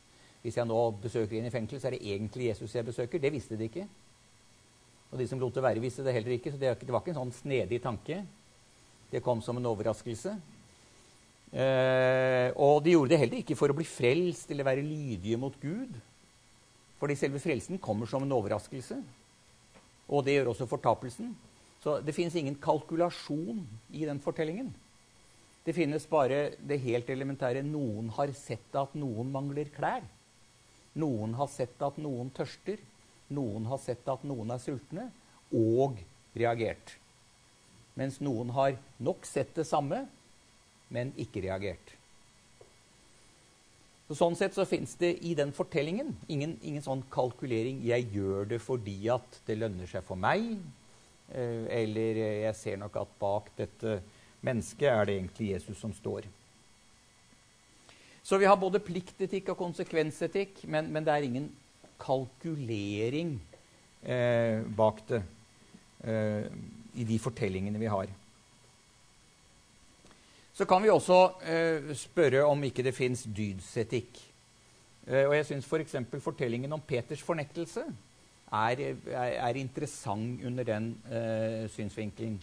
hvis 0.43 0.59
jeg 0.59 0.67
nå 0.67 0.79
besøker 1.03 1.39
en 1.39 1.47
i 1.47 1.55
fengsel, 1.55 1.81
så 1.81 1.89
er 1.89 1.97
det 1.97 2.07
egentlig 2.15 2.49
Jesus 2.49 2.75
jeg 2.75 2.87
besøker. 2.87 3.23
Det 3.23 3.31
visste 3.33 3.59
de 3.59 3.69
ikke. 3.71 3.87
Og 5.13 5.21
de 5.21 5.27
som 5.29 5.39
lot 5.39 5.55
det 5.55 5.63
være, 5.63 5.83
visste 5.83 6.03
det 6.03 6.15
heller 6.17 6.35
ikke. 6.35 6.51
Så 6.51 6.59
det, 6.59 6.73
var 6.89 7.03
ikke 7.03 7.13
en 7.15 7.21
sånn 7.21 7.37
snedig 7.37 7.79
tanke. 7.85 8.23
Det 9.13 9.21
kom 9.23 9.43
som 9.45 9.61
en 9.61 9.69
overraskelse. 9.71 10.33
Eh, 11.53 12.49
og 12.57 12.81
de 12.83 12.95
gjorde 12.95 13.13
det 13.13 13.21
heller 13.21 13.43
ikke 13.43 13.59
for 13.61 13.71
å 13.71 13.77
bli 13.77 13.85
frelst 13.87 14.51
eller 14.51 14.67
være 14.67 14.87
lydige 14.87 15.39
mot 15.39 15.55
Gud. 15.61 15.95
Fordi 16.99 17.17
selve 17.19 17.43
frelsen 17.43 17.81
kommer 17.83 18.09
som 18.11 18.25
en 18.25 18.35
overraskelse. 18.35 18.99
Og 20.09 20.25
det 20.25 20.39
gjør 20.39 20.55
også 20.55 20.69
fortapelsen. 20.71 21.35
Så 21.83 21.99
det 22.03 22.15
finnes 22.17 22.35
ingen 22.39 22.57
kalkulasjon 22.63 23.61
i 23.93 24.07
den 24.09 24.23
fortellingen. 24.23 24.73
Det 25.63 25.75
finnes 25.77 26.07
bare 26.11 26.57
det 26.59 26.81
helt 26.83 27.11
elementære. 27.11 27.63
Noen 27.67 28.11
har 28.17 28.33
sett 28.35 28.75
at 28.79 28.97
noen 28.99 29.31
mangler 29.35 29.71
klær. 29.75 30.03
Noen 31.01 31.37
har 31.39 31.49
sett 31.49 31.81
at 31.83 31.99
noen 32.03 32.31
tørster. 32.37 32.81
Noen 33.33 33.67
har 33.71 33.81
sett 33.81 34.09
at 34.13 34.25
noen 34.29 34.53
er 34.53 34.61
sultne, 34.61 35.09
og 35.53 36.01
reagert. 36.37 36.97
Mens 37.97 38.21
noen 38.25 38.53
har 38.57 38.77
nok 39.05 39.27
sett 39.29 39.55
det 39.57 39.67
samme, 39.69 40.05
men 40.93 41.13
ikke 41.21 41.45
reagert. 41.45 41.95
Så 44.09 44.19
sånn 44.19 44.37
sett 44.37 44.57
så 44.57 44.67
fins 44.69 44.93
det 45.01 45.15
i 45.25 45.33
den 45.39 45.55
fortellingen 45.57 46.11
ingen, 46.29 46.59
ingen, 46.61 46.83
sånn 46.85 47.05
kalkulering 47.13 47.81
'jeg 47.81 48.11
gjør 48.13 48.49
det 48.51 48.61
fordi 48.61 49.09
at 49.09 49.39
det 49.47 49.57
lønner 49.57 49.89
seg 49.89 50.05
for 50.05 50.17
meg', 50.17 50.59
eh, 51.33 51.65
eller 51.81 52.21
'jeg 52.45 52.57
ser 52.57 52.77
nok 52.77 52.97
at 52.97 53.19
bak 53.19 53.49
dette 53.57 54.03
mennesket 54.43 54.89
er 54.89 55.05
det 55.07 55.17
egentlig 55.17 55.53
Jesus 55.53 55.79
som 55.79 55.93
står'. 55.93 56.29
Så 58.23 58.39
vi 58.39 58.47
har 58.47 58.57
både 58.57 58.83
pliktetikk 58.83 59.51
og 59.53 59.59
konsekvensetikk, 59.59 60.65
men, 60.71 60.93
men 60.95 61.05
det 61.07 61.15
er 61.15 61.27
ingen 61.27 61.49
kalkulering 62.03 63.35
eh, 64.03 64.63
bak 64.77 65.03
det 65.09 65.23
eh, 66.07 66.47
i 66.95 67.07
de 67.09 67.19
fortellingene 67.23 67.81
vi 67.81 67.91
har. 67.91 68.11
Så 70.53 70.67
kan 70.69 70.83
vi 70.85 70.93
også 70.93 71.19
eh, 71.49 71.95
spørre 71.97 72.45
om 72.45 72.63
ikke 72.65 72.85
det 72.85 72.95
fins 72.95 73.25
dydsetikk. 73.25 74.21
Eh, 75.09 75.25
og 75.27 75.35
jeg 75.35 75.49
syns 75.49 75.67
f.eks. 75.67 75.97
For 76.11 76.27
fortellingen 76.31 76.73
om 76.73 76.83
Peters 76.87 77.23
fornektelse 77.25 77.83
er, 78.53 78.83
er, 79.09 79.33
er 79.49 79.59
interessant 79.59 80.45
under 80.47 80.69
den 80.69 80.93
eh, 81.11 81.71
synsvinkelen. 81.73 82.37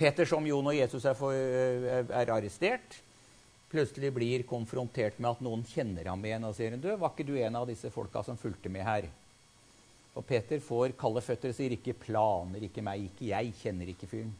Peter, 0.00 0.24
som 0.24 0.46
Jon 0.48 0.66
og 0.66 0.76
Jesus 0.76 1.04
er, 1.04 1.14
for, 1.14 1.36
eh, 1.36 2.00
er, 2.08 2.32
arrestert, 2.32 3.02
plutselig 3.70 4.12
blir 4.14 4.42
konfrontert 4.48 5.18
med 5.18 5.30
at 5.30 5.42
noen 5.44 5.62
kjenner 5.66 6.10
ham 6.10 6.24
igjen 6.24 6.44
og 6.44 6.54
sier 6.56 6.76
du, 6.76 6.90
'Var 6.96 7.10
ikke 7.10 7.26
du 7.26 7.36
en 7.38 7.56
av 7.56 7.66
disse 7.66 7.90
folka 7.90 8.22
som 8.22 8.36
fulgte 8.36 8.68
med 8.68 8.82
her?' 8.82 9.10
Og 10.16 10.26
Peter 10.26 10.58
får 10.58 10.96
kalde 10.98 11.22
føtter 11.22 11.48
og 11.48 11.54
sier, 11.54 11.70
'Ikke 11.70 11.94
planer, 11.94 12.60
ikke 12.62 12.82
meg, 12.82 13.10
ikke 13.10 13.30
jeg 13.30 13.54
kjenner 13.62 13.86
ikke 13.88 14.10
fyren'. 14.10 14.34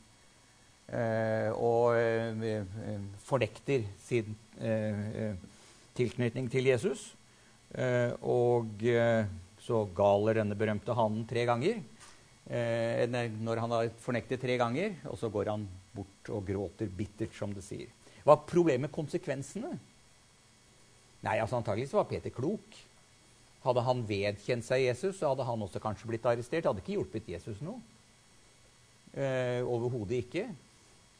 Eh, 0.90 1.50
og 1.54 1.94
eh, 1.94 3.04
fornekter 3.22 3.84
sin 4.02 4.34
eh, 4.58 5.36
tilknytning 5.94 6.50
til 6.50 6.66
Jesus. 6.66 7.14
og 8.26 8.82
så 9.62 9.84
galer 9.94 10.40
denne 10.40 10.56
berømte 10.58 10.94
hannen 10.98 11.22
tre 11.28 11.44
ganger. 11.46 11.76
når 12.50 13.60
han 13.62 13.70
har 13.70 13.90
fornektet 14.02 14.40
tre 14.40 14.56
ganger, 14.58 14.96
og 15.06 15.18
så 15.18 15.28
går 15.30 15.50
han 15.52 15.68
bort 15.94 16.30
og 16.30 16.46
gråter 16.46 16.88
bittert, 16.88 17.32
som 17.32 17.54
det 17.54 17.62
sier. 17.62 17.86
Hva 18.24 18.36
er 18.36 18.46
problemet 18.48 18.92
konsekvensene? 18.92 19.72
Nei, 21.20 21.36
altså 21.36 21.58
Antakeligvis 21.58 21.94
var 21.96 22.08
Peter 22.08 22.32
klok. 22.32 22.78
Hadde 23.64 23.84
han 23.84 24.02
vedkjent 24.08 24.64
seg 24.64 24.86
Jesus, 24.86 25.18
så 25.18 25.32
hadde 25.32 25.44
han 25.44 25.62
også 25.66 25.82
kanskje 25.84 26.08
blitt 26.08 26.26
arrestert. 26.28 26.68
Hadde 26.68 26.80
ikke 26.80 26.96
hjulpet 26.96 27.28
Jesus 27.28 27.60
noe. 27.64 27.80
Eh, 29.12 29.60
Overhodet 29.66 30.22
ikke. 30.24 30.46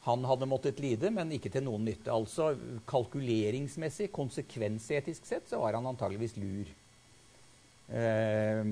Han 0.07 0.25
hadde 0.25 0.49
måttet 0.49 0.79
lide, 0.81 1.11
men 1.13 1.29
ikke 1.35 1.51
til 1.53 1.67
noen 1.67 1.85
nytte. 1.85 2.09
Altså 2.09 2.55
kalkuleringsmessig, 2.89 4.09
konsekvensetisk 4.15 5.27
sett, 5.29 5.45
så 5.51 5.61
var 5.61 5.77
han 5.77 5.89
antageligvis 5.91 6.33
lur. 6.41 6.71
Eh, 7.93 8.71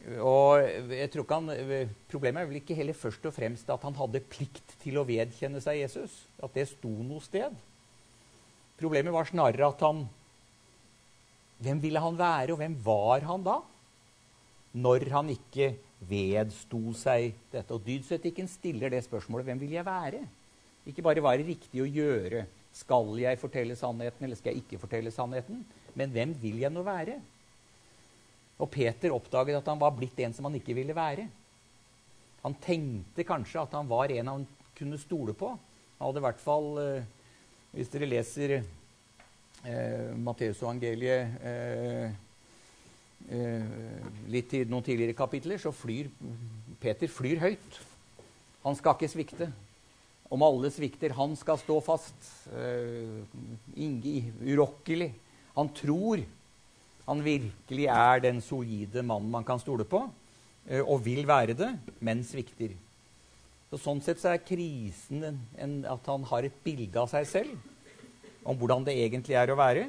og 0.00 0.62
jeg 0.88 1.10
tror 1.12 1.26
ikke 1.26 1.36
han, 1.36 1.90
Problemet 2.08 2.40
er 2.40 2.48
vel 2.48 2.60
ikke 2.62 2.76
heller 2.78 2.96
først 2.96 3.26
og 3.28 3.34
fremst 3.36 3.68
at 3.68 3.82
han 3.84 3.98
hadde 3.98 4.22
plikt 4.32 4.78
til 4.80 4.96
å 4.96 5.04
vedkjenne 5.04 5.60
seg 5.60 5.82
Jesus. 5.82 6.14
At 6.40 6.56
det 6.56 6.70
sto 6.70 6.88
noe 6.88 7.20
sted. 7.24 7.52
Problemet 8.80 9.12
var 9.12 9.28
snarere 9.28 9.68
at 9.68 9.84
han 9.84 10.06
Hvem 11.60 11.76
ville 11.82 12.00
han 12.00 12.16
være, 12.16 12.54
og 12.54 12.56
hvem 12.62 12.74
var 12.80 13.20
han 13.28 13.42
da? 13.44 13.58
Når 14.80 15.02
han 15.12 15.28
ikke 15.34 15.74
vedsto 16.08 16.94
seg 16.96 17.34
dette. 17.52 17.74
Og 17.74 17.84
dydsetikken 17.84 18.48
stiller 18.48 18.88
det 18.88 19.02
spørsmålet 19.04 19.50
hvem 19.50 19.60
vil 19.60 19.74
jeg 19.76 19.84
være? 19.84 20.22
Ikke 20.88 21.04
bare 21.04 21.20
hva 21.20 21.34
er 21.34 21.42
det 21.42 21.50
riktig 21.50 21.82
å 21.82 21.90
gjøre. 21.90 22.46
Skal 22.72 23.12
jeg 23.20 23.40
fortelle 23.42 23.76
sannheten, 23.76 24.24
eller 24.24 24.38
skal 24.38 24.54
jeg 24.54 24.64
ikke 24.64 24.80
fortelle 24.80 25.12
sannheten? 25.12 25.60
Men 25.98 26.14
hvem 26.14 26.32
vil 26.40 26.62
jeg 26.62 26.72
nå 26.72 26.84
være? 26.86 27.18
Og 28.60 28.68
Peter 28.72 29.14
oppdaget 29.14 29.58
at 29.60 29.68
han 29.72 29.80
var 29.80 29.94
blitt 29.96 30.18
en 30.20 30.34
som 30.36 30.48
han 30.48 30.58
ikke 30.58 30.76
ville 30.76 30.96
være. 30.96 31.26
Han 32.44 32.56
tenkte 32.62 33.26
kanskje 33.28 33.62
at 33.62 33.76
han 33.76 33.88
var 33.88 34.12
en 34.12 34.32
han 34.34 34.48
kunne 34.76 35.00
stole 35.00 35.34
på. 35.36 35.52
Han 35.98 36.06
hadde 36.06 36.22
i 36.22 36.26
hvert 36.28 36.40
fall, 36.40 36.68
eh, 36.80 37.08
hvis 37.74 37.92
dere 37.92 38.08
leser 38.08 38.56
eh, 38.60 40.10
Matteusevangeliet 40.16 41.40
eh, 41.44 42.18
Eh, 43.28 43.62
litt 44.32 44.54
i 44.56 44.64
noen 44.66 44.82
tidligere 44.82 45.14
kapitler, 45.14 45.60
så 45.60 45.70
flyr 45.74 46.08
Peter 46.80 47.10
flyr 47.10 47.42
høyt. 47.42 47.76
Han 48.64 48.76
skal 48.78 48.96
ikke 48.96 49.10
svikte. 49.12 49.50
Om 50.30 50.44
alle 50.46 50.70
svikter, 50.72 51.12
han 51.18 51.34
skal 51.38 51.58
stå 51.60 51.76
fast. 51.84 52.16
Eh, 52.54 53.22
urokkelig. 54.50 55.12
Han 55.56 55.70
tror 55.74 56.22
han 57.06 57.24
virkelig 57.24 57.88
er 57.90 58.22
den 58.24 58.40
solide 58.44 59.02
mannen 59.06 59.30
man 59.32 59.46
kan 59.46 59.60
stole 59.62 59.86
på, 59.88 60.04
uh, 60.06 60.82
og 60.84 61.04
vil 61.04 61.26
være 61.28 61.56
det, 61.58 61.70
men 62.00 62.24
svikter. 62.26 62.76
Så 63.70 63.78
sånn 63.78 64.02
sett 64.02 64.18
så 64.18 64.32
er 64.32 64.42
krisen 64.42 65.22
en, 65.28 65.38
en, 65.62 65.76
at 65.86 66.08
han 66.10 66.26
har 66.26 66.46
et 66.46 66.62
bilde 66.64 66.98
av 66.98 67.10
seg 67.12 67.28
selv 67.30 68.48
om 68.48 68.56
hvordan 68.58 68.86
det 68.86 68.96
egentlig 68.98 69.36
er 69.38 69.52
å 69.52 69.58
være, 69.58 69.88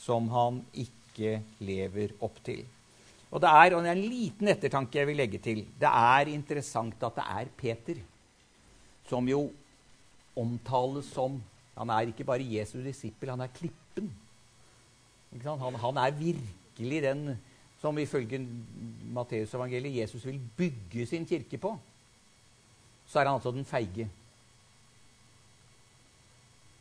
som 0.00 0.26
han 0.32 0.62
ikke 0.72 1.36
lever 1.62 2.16
opp 2.24 2.40
til. 2.42 2.64
Og 3.30 3.38
det 3.42 3.50
er, 3.50 3.74
og 3.76 3.84
det 3.84 3.92
er 3.92 3.98
en 3.98 4.10
liten 4.10 4.50
ettertanke 4.50 4.98
jeg 4.98 5.08
vil 5.10 5.20
legge 5.20 5.38
til. 5.42 5.60
Det 5.78 5.90
er 5.90 6.32
interessant 6.32 7.04
at 7.06 7.18
det 7.20 7.26
er 7.36 7.52
Peter 7.60 8.00
som 9.10 9.26
jo 9.28 9.48
omtales 10.38 11.08
som 11.14 11.40
Han 11.80 11.88
er 11.94 12.10
ikke 12.10 12.26
bare 12.28 12.44
Jesu 12.44 12.74
disippel, 12.84 13.30
han 13.30 13.40
er 13.40 13.52
klippen. 13.54 14.10
Han, 15.30 15.74
han, 15.78 15.98
er 16.02 16.16
virkelig 16.18 17.02
den 17.04 17.20
som 17.80 17.98
ifølge 17.98 18.40
Matteusevangeliet 19.14 20.02
Jesus 20.02 20.26
vil 20.26 20.40
bygge 20.56 21.06
sin 21.06 21.26
kirke 21.26 21.58
på. 21.60 21.76
Så 23.06 23.20
er 23.20 23.28
han 23.28 23.38
altså 23.38 23.52
den 23.54 23.64
feige. 23.64 24.08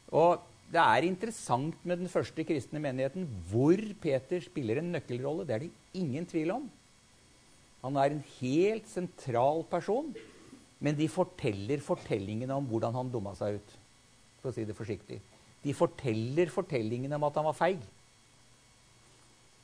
Og 0.09 0.41
det 0.69 0.81
er 0.81 1.05
interessant 1.05 1.77
med 1.85 2.01
den 2.01 2.09
første 2.09 2.43
kristne 2.45 2.81
menigheten 2.81 3.25
hvor 3.49 3.79
Peter 4.01 4.41
spiller 4.43 4.81
en 4.81 4.91
nøkkelrolle. 4.93 5.45
Det 5.47 5.55
er 5.55 5.65
det 5.65 5.71
ingen 5.97 6.25
tvil 6.29 6.51
om. 6.57 6.67
Han 7.83 7.95
er 7.95 8.13
en 8.13 8.23
helt 8.39 8.89
sentral 8.91 9.63
person, 9.71 10.11
men 10.83 10.97
de 10.97 11.07
forteller 11.09 11.81
fortellingene 11.83 12.57
om 12.57 12.67
hvordan 12.67 12.97
han 12.97 13.11
dumma 13.13 13.35
seg 13.37 13.59
ut. 13.61 13.77
For 14.41 14.51
å 14.51 14.55
si 14.55 14.65
det 14.67 14.75
forsiktig. 14.77 15.19
De 15.63 15.75
forteller 15.75 16.51
fortellingene 16.51 17.17
om 17.17 17.25
at 17.27 17.39
han 17.39 17.47
var 17.49 17.57
feig. 17.57 17.81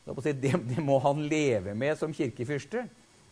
Det, 0.06 0.36
det 0.54 0.84
må 0.86 1.00
han 1.02 1.24
leve 1.30 1.74
med 1.78 1.98
som 1.98 2.14
kirkefyrste. 2.14 2.86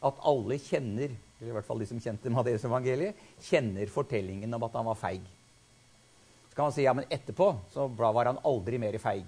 At 0.04 0.26
alle 0.28 0.58
kjenner, 0.60 1.14
eller 1.40 1.52
i 1.52 1.56
hvert 1.56 1.68
fall 1.68 1.80
de 1.80 1.88
som 1.88 2.02
kjente 2.02 2.32
Madeus 2.34 2.66
evangeliet, 2.68 3.20
kjenner 3.46 3.92
fortellingen 3.92 4.52
om 4.58 4.66
at 4.68 4.76
han 4.76 4.90
var 4.90 5.00
feig. 5.00 5.24
Så 6.50 6.58
kan 6.58 6.68
man 6.68 6.76
si 6.76 6.84
ja, 6.86 6.94
men 6.98 7.08
etterpå 7.14 7.48
så 7.74 7.88
var 7.98 8.30
han 8.30 8.42
aldri 8.46 8.82
mer 8.82 8.98
feig. 9.02 9.26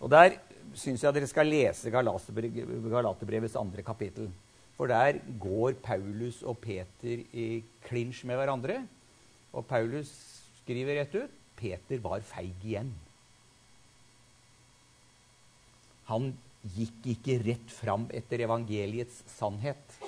Og 0.00 0.10
der 0.12 0.38
syns 0.76 1.04
jeg 1.04 1.14
dere 1.16 1.28
skal 1.30 1.48
lese 1.48 1.92
Galaterbrevets 1.92 3.56
andre 3.58 3.84
kapittel. 3.86 4.30
For 4.76 4.90
der 4.90 5.22
går 5.40 5.78
Paulus 5.84 6.42
og 6.44 6.58
Peter 6.60 7.22
i 7.32 7.62
klinsj 7.86 8.26
med 8.28 8.40
hverandre. 8.40 8.82
Og 9.56 9.64
Paulus 9.68 10.10
skriver 10.60 11.00
rett 11.00 11.14
ut 11.16 11.42
Peter 11.56 12.02
var 12.04 12.20
feig 12.26 12.52
igjen. 12.60 12.90
Han 16.10 16.30
gikk 16.74 17.10
ikke 17.14 17.38
rett 17.44 17.72
fram 17.72 18.06
etter 18.14 18.42
evangeliets 18.46 19.22
sannhet. 19.36 19.98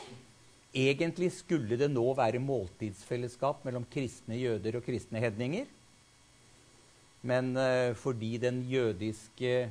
Egentlig 0.74 1.30
skulle 1.34 1.78
det 1.80 1.88
nå 1.90 2.04
være 2.18 2.42
måltidsfellesskap 2.42 3.64
mellom 3.66 3.86
kristne 3.90 4.38
jøder 4.38 4.78
og 4.78 4.86
kristne 4.86 5.22
hedninger. 5.22 5.66
Men 7.26 7.54
uh, 7.56 7.94
fordi 7.98 8.36
den 8.42 8.62
jødiske 8.68 9.70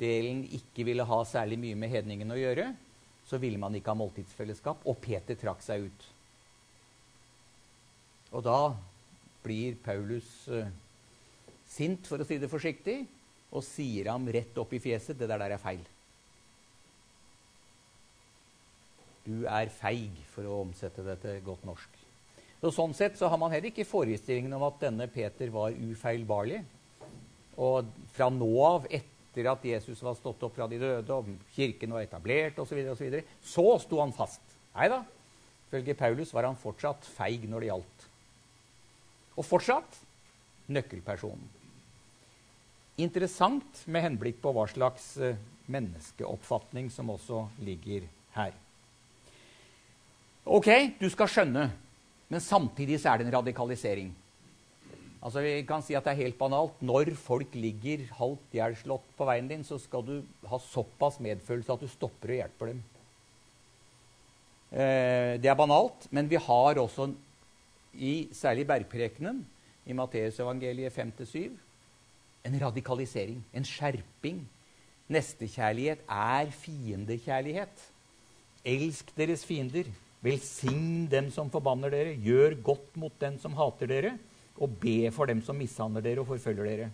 delen 0.00 0.42
ikke 0.52 0.84
ville 0.88 1.06
ha 1.08 1.20
særlig 1.28 1.60
mye 1.62 1.78
med 1.78 1.92
hedningen 1.92 2.34
å 2.34 2.40
gjøre, 2.40 2.72
så 3.28 3.38
ville 3.40 3.60
man 3.60 3.74
ikke 3.78 3.94
ha 3.94 4.00
måltidsfellesskap, 4.00 4.82
og 4.84 4.98
Peter 5.00 5.38
trakk 5.38 5.62
seg 5.64 5.86
ut. 5.86 6.08
Og 8.32 8.44
da 8.44 8.58
blir 9.44 9.78
Paulus 9.84 10.28
uh, 10.52 10.66
sint, 11.70 12.04
for 12.08 12.20
å 12.20 12.28
si 12.28 12.40
det 12.42 12.50
forsiktig, 12.52 13.02
og 13.52 13.64
sier 13.66 14.08
ham 14.12 14.28
rett 14.32 14.56
opp 14.58 14.72
i 14.72 14.80
fjeset 14.82 15.18
det 15.18 15.28
der, 15.28 15.40
der 15.42 15.56
er 15.56 15.62
feil. 15.62 15.82
Du 19.22 19.44
er 19.46 19.70
feig, 19.70 20.16
for 20.32 20.48
å 20.48 20.62
omsette 20.64 21.04
det 21.06 21.20
til 21.22 21.42
godt 21.46 21.66
norsk. 21.68 21.98
Så 22.62 22.70
sånn 22.74 22.94
sett 22.94 23.18
så 23.18 23.28
har 23.30 23.38
man 23.42 23.52
heller 23.52 23.70
ikke 23.70 23.86
forestillingen 23.86 24.54
om 24.56 24.64
at 24.66 24.80
denne 24.82 25.08
Peter 25.10 25.50
var 25.54 25.74
ufeilbarlig. 25.74 26.60
Og 27.62 27.88
fra 28.14 28.28
nå 28.32 28.50
av, 28.64 28.86
etter 28.90 29.48
at 29.50 29.64
Jesus 29.66 30.02
var 30.02 30.16
stått 30.18 30.42
opp 30.46 30.54
fra 30.56 30.68
de 30.70 30.78
døde 30.80 31.14
og 31.14 31.30
kirken 31.54 31.94
var 31.94 32.06
etablert 32.06 32.58
osv., 32.62 32.78
så, 32.94 33.02
videre, 33.02 33.26
så 33.42 33.66
sto 33.82 34.00
han 34.02 34.14
fast. 34.16 34.42
Nei 34.76 34.88
da. 34.90 35.02
Ifølge 35.68 35.98
Paulus 35.98 36.34
var 36.34 36.48
han 36.48 36.58
fortsatt 36.58 37.06
feig 37.16 37.46
når 37.50 37.64
det 37.64 37.70
gjaldt. 37.72 38.06
Og 39.38 39.46
fortsatt 39.48 39.98
nøkkelpersonen. 40.72 41.61
Interessant 43.00 43.86
med 43.88 44.04
henblikk 44.04 44.42
på 44.42 44.52
hva 44.52 44.66
slags 44.68 45.14
eh, 45.16 45.38
menneskeoppfatning 45.72 46.90
som 46.92 47.08
også 47.14 47.46
ligger 47.64 48.04
her. 48.34 48.52
Ok, 50.42 50.68
du 50.98 51.06
skal 51.08 51.30
skjønne, 51.30 51.68
men 52.28 52.42
samtidig 52.42 52.98
så 53.00 53.12
er 53.12 53.20
det 53.20 53.28
en 53.28 53.36
radikalisering. 53.38 54.10
Altså 55.22 55.40
Vi 55.44 55.54
kan 55.64 55.84
si 55.86 55.94
at 55.94 56.04
det 56.04 56.12
er 56.12 56.24
helt 56.24 56.38
banalt. 56.38 56.80
Når 56.82 57.12
folk 57.14 57.54
ligger 57.54 58.08
halvt 58.18 58.56
ihjelslått 58.58 59.04
på 59.16 59.28
veien 59.28 59.48
din, 59.48 59.62
så 59.64 59.78
skal 59.78 60.02
du 60.04 60.16
ha 60.50 60.58
såpass 60.58 61.20
medfølelse 61.22 61.76
at 61.76 61.84
du 61.84 61.88
stopper 61.88 62.34
og 62.34 62.40
hjelper 62.40 62.72
dem. 62.72 62.82
Eh, 64.72 65.38
det 65.40 65.48
er 65.48 65.56
banalt, 65.58 66.08
men 66.10 66.28
vi 66.28 66.40
har 66.40 66.80
også, 66.80 67.12
i, 67.92 68.28
særlig 68.34 68.66
bergprekenen 68.66 69.44
i 69.86 69.94
Matteusevangeliet 69.94 70.92
5-7, 70.92 71.52
en 72.46 72.58
radikalisering, 72.60 73.40
en 73.54 73.66
skjerping. 73.66 74.42
Nestekjærlighet 75.12 76.02
er 76.08 76.50
fiendekjærlighet. 76.56 77.84
Elsk 78.64 79.12
deres 79.16 79.44
fiender. 79.46 79.90
Velsign 80.22 81.08
dem 81.10 81.30
som 81.34 81.50
forbanner 81.50 81.90
dere. 81.92 82.16
Gjør 82.22 82.58
godt 82.62 82.96
mot 83.00 83.14
den 83.20 83.38
som 83.42 83.56
hater 83.58 83.90
dere 83.90 84.16
og 84.62 84.74
be 84.78 85.10
for 85.14 85.26
dem 85.26 85.40
som 85.42 85.56
mishandler 85.58 86.04
dere 86.04 86.22
og 86.22 86.28
forfølger 86.28 86.68
dere. 86.68 86.90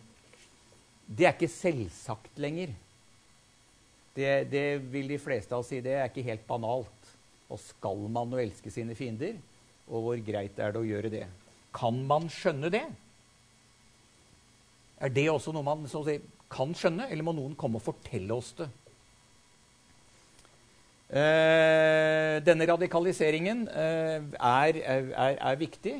Det 1.08 1.26
er 1.26 1.34
ikke 1.34 1.50
selvsagt 1.50 2.38
lenger. 2.40 2.72
Det, 4.16 4.30
det, 4.50 4.64
vil 4.92 5.10
de 5.12 5.20
fleste 5.20 5.54
av 5.54 5.62
oss 5.62 5.70
si. 5.72 5.80
Det 5.84 5.94
er 5.94 6.08
ikke 6.08 6.26
helt 6.26 6.46
banalt. 6.48 7.12
Og 7.48 7.60
skal 7.62 8.08
man 8.12 8.32
jo 8.32 8.40
elske 8.40 8.72
sine 8.72 8.96
fiender? 8.98 9.36
Og 9.88 10.04
hvor 10.04 10.24
greit 10.24 10.58
er 10.60 10.74
det 10.74 10.80
å 10.80 10.88
gjøre 10.88 11.12
det? 11.12 11.26
Kan 11.76 12.02
man 12.08 12.28
skjønne 12.32 12.72
det? 12.72 12.84
Er 14.98 15.14
det 15.14 15.28
også 15.30 15.54
noe 15.54 15.66
man 15.66 15.86
si, 15.86 16.18
kan 16.50 16.74
skjønne, 16.74 17.06
eller 17.12 17.26
må 17.26 17.34
noen 17.36 17.56
komme 17.58 17.78
og 17.78 17.86
fortelle 17.86 18.34
oss 18.34 18.52
det? 18.58 18.68
Eh, 21.08 22.36
denne 22.44 22.66
radikaliseringen 22.68 23.62
eh, 23.72 24.26
er, 24.36 24.80
er, 24.82 25.12
er, 25.38 25.60
viktig. 25.60 25.94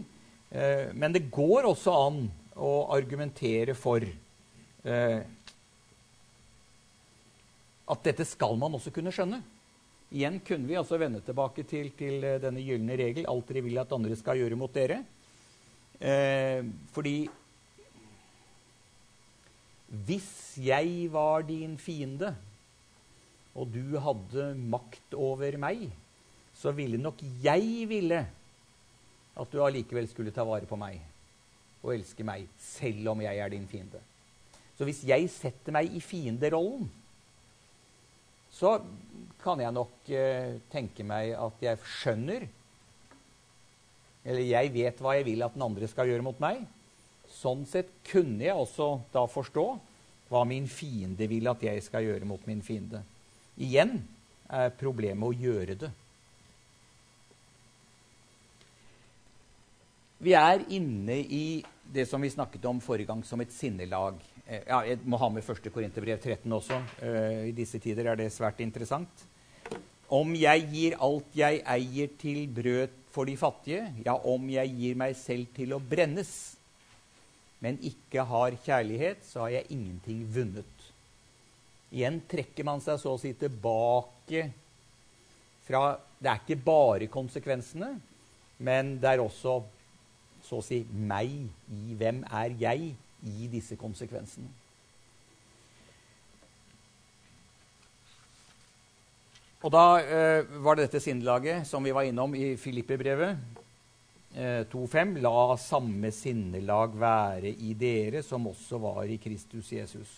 Eh, 0.51 0.91
men 0.93 1.15
det 1.15 1.31
går 1.33 1.71
også 1.71 1.95
an 1.97 2.25
å 2.59 2.73
argumentere 2.93 3.77
for 3.79 4.05
eh, 4.05 5.21
at 7.89 8.05
dette 8.05 8.27
skal 8.29 8.59
man 8.61 8.77
også 8.77 8.93
kunne 8.93 9.15
skjønne. 9.15 9.41
Igjen 10.13 10.39
kunne 10.45 10.69
vi 10.69 10.77
altså 10.81 10.97
vende 11.01 11.21
tilbake 11.25 11.65
til, 11.69 11.91
til 11.97 12.25
eh, 12.25 12.41
denne 12.43 12.65
gylne 12.65 12.97
regel 13.01 13.29
alt 13.29 13.49
dere 13.49 13.65
vil 13.65 13.81
at 13.81 13.95
andre 13.97 14.17
skal 14.19 14.41
gjøre 14.41 14.59
mot 14.61 14.73
dere. 14.75 15.03
Eh, 15.99 16.61
fordi 16.93 17.23
hvis 19.89 20.59
jeg 20.61 21.09
var 21.13 21.47
din 21.49 21.79
fiende, 21.81 22.35
og 23.57 23.71
du 23.73 23.97
hadde 23.99 24.51
makt 24.61 25.15
over 25.17 25.57
meg, 25.61 25.89
så 26.55 26.75
ville 26.77 27.01
nok 27.01 27.23
jeg 27.43 27.87
ville 27.89 28.21
at 29.39 29.53
du 29.53 29.63
allikevel 29.63 30.09
skulle 30.11 30.35
ta 30.35 30.45
vare 30.47 30.69
på 30.69 30.77
meg 30.79 30.99
og 31.79 31.93
elske 31.95 32.25
meg, 32.27 32.49
selv 32.59 33.13
om 33.13 33.21
jeg 33.23 33.39
er 33.39 33.53
din 33.53 33.67
fiende. 33.71 34.01
Så 34.77 34.87
hvis 34.87 35.05
jeg 35.07 35.29
setter 35.31 35.75
meg 35.75 35.93
i 35.95 36.03
fienderollen, 36.03 36.89
så 38.51 38.81
kan 39.43 39.61
jeg 39.63 39.75
nok 39.75 40.11
eh, 40.11 40.59
tenke 40.73 41.07
meg 41.07 41.35
at 41.39 41.61
jeg 41.63 41.79
skjønner 41.99 42.47
Eller 44.29 44.43
jeg 44.43 44.73
vet 44.75 44.99
hva 45.01 45.13
jeg 45.15 45.27
vil 45.29 45.45
at 45.45 45.55
den 45.55 45.63
andre 45.63 45.87
skal 45.89 46.09
gjøre 46.11 46.25
mot 46.27 46.41
meg. 46.43 46.65
Sånn 47.31 47.63
sett 47.69 47.91
kunne 48.09 48.43
jeg 48.45 48.57
også 48.57 48.89
da 49.15 49.23
forstå 49.31 49.67
hva 50.29 50.45
min 50.49 50.69
fiende 50.69 51.29
vil 51.31 51.49
at 51.51 51.63
jeg 51.65 51.83
skal 51.85 52.05
gjøre 52.05 52.29
mot 52.29 52.45
min 52.49 52.61
fiende. 52.65 53.01
Igjen 53.59 53.97
er 54.49 54.75
problemet 54.77 55.29
å 55.29 55.37
gjøre 55.37 55.77
det. 55.81 55.91
Vi 60.19 60.35
er 60.35 60.65
inne 60.75 61.21
i 61.23 61.63
det 61.89 62.05
som 62.11 62.21
vi 62.23 62.31
snakket 62.31 62.65
om 62.67 62.81
forrige 62.83 63.09
gang, 63.09 63.23
som 63.25 63.41
et 63.41 63.55
sinnelag. 63.55 64.19
Eh, 64.45 64.65
ja, 64.67 64.81
jeg 64.89 65.01
må 65.07 65.19
ha 65.21 65.29
med 65.31 65.47
1. 65.47 65.71
Korinterbrev 65.73 66.19
13 66.19 66.53
også. 66.53 66.81
Uh, 66.99 67.47
I 67.49 67.55
disse 67.57 67.79
tider 67.81 68.11
er 68.11 68.19
det 68.19 68.33
svært 68.35 68.61
interessant. 68.65 69.25
Om 70.11 70.35
jeg 70.41 70.65
gir 70.73 70.97
alt 71.05 71.37
jeg 71.37 71.63
eier 71.69 72.11
til 72.19 72.47
brød 72.51 72.95
for 73.13 73.29
de 73.29 73.37
fattige, 73.39 73.87
ja, 74.05 74.17
om 74.17 74.49
jeg 74.51 74.73
gir 74.75 74.99
meg 74.99 75.17
selv 75.21 75.53
til 75.57 75.77
å 75.77 75.81
brennes, 75.81 76.58
men 77.65 77.81
ikke 77.83 78.23
har 78.29 78.57
kjærlighet, 78.65 79.25
så 79.27 79.47
har 79.47 79.57
jeg 79.57 79.73
ingenting 79.75 80.23
vunnet. 80.35 80.85
Igjen 81.91 82.21
trekker 82.29 82.67
man 82.69 82.83
seg 82.85 83.01
så 83.01 83.15
å 83.15 83.21
si 83.21 83.33
tilbake 83.39 84.51
fra 85.69 85.99
Det 86.19 86.31
er 86.31 86.41
ikke 86.41 86.65
bare 86.65 87.07
konsekvensene, 87.07 87.93
men 88.59 88.97
det 88.99 89.13
er 89.13 89.21
også 89.23 89.61
så 90.43 90.59
å 90.59 90.65
si 90.65 90.81
meg 90.91 91.31
i 91.71 91.95
hvem 91.95 92.25
er 92.27 92.57
jeg 92.59 92.89
i 93.23 93.51
disse 93.53 93.77
konsekvensene. 93.79 94.49
Og 99.63 99.71
da 99.75 99.85
eh, 100.03 100.51
var 100.63 100.79
det 100.79 100.89
dette 100.89 101.03
sinnelaget 101.03 101.67
som 101.67 101.87
vi 101.87 101.95
var 101.95 102.07
innom 102.07 102.35
i 102.39 102.53
Filippebrevet 102.59 103.39
2.5. 104.35 105.15
La 105.25 105.57
samme 105.61 106.11
sinnelag 106.15 106.97
være 107.01 107.53
i 107.53 107.75
dere 107.79 108.23
som 108.23 108.47
også 108.51 108.81
var 108.83 109.05
i 109.09 109.17
Kristus 109.23 109.73
Jesus. 109.73 110.17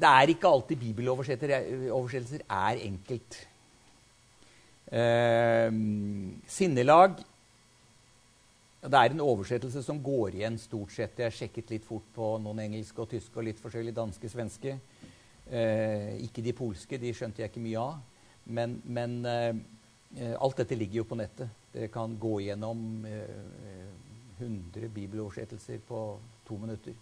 Det 0.00 0.08
er 0.08 0.32
ikke 0.32 0.48
alltid 0.48 0.80
bibeloversettelser 0.80 2.46
er 2.46 2.84
enkelt. 2.86 3.40
Eh, 4.90 5.74
sinnelag 6.48 7.18
det 8.80 8.96
er 8.96 9.12
en 9.12 9.20
oversettelse 9.20 9.82
som 9.84 9.98
går 10.00 10.38
igjen 10.38 10.56
stort 10.58 10.92
sett. 10.94 11.18
Jeg 11.18 11.28
har 11.28 11.34
sjekket 11.36 11.72
litt 11.74 11.84
fort 11.84 12.06
på 12.14 12.30
noen 12.40 12.62
engelske 12.64 13.02
og 13.02 13.10
tyske 13.10 13.36
og 13.36 13.44
litt 13.44 13.60
forskjellig 13.60 13.92
danske, 13.92 14.30
svenske. 14.32 14.78
Eh, 15.50 16.16
ikke 16.24 16.44
de 16.46 16.54
polske, 16.56 16.96
de 16.96 17.12
skjønte 17.12 17.42
jeg 17.42 17.52
ikke 17.52 17.64
mye 17.66 17.82
av. 17.82 17.98
Men, 18.48 18.78
men 18.88 19.18
eh, 19.28 20.32
alt 20.32 20.62
dette 20.62 20.78
ligger 20.80 21.02
jo 21.02 21.08
på 21.10 21.18
nettet. 21.20 21.59
Dere 21.72 21.88
kan 21.88 22.16
gå 22.18 22.40
gjennom 22.40 23.04
eh, 23.06 24.40
100 24.40 24.88
bibeloversettelser 24.94 25.78
på 25.88 26.18
to 26.48 26.58
minutter. 26.58 26.94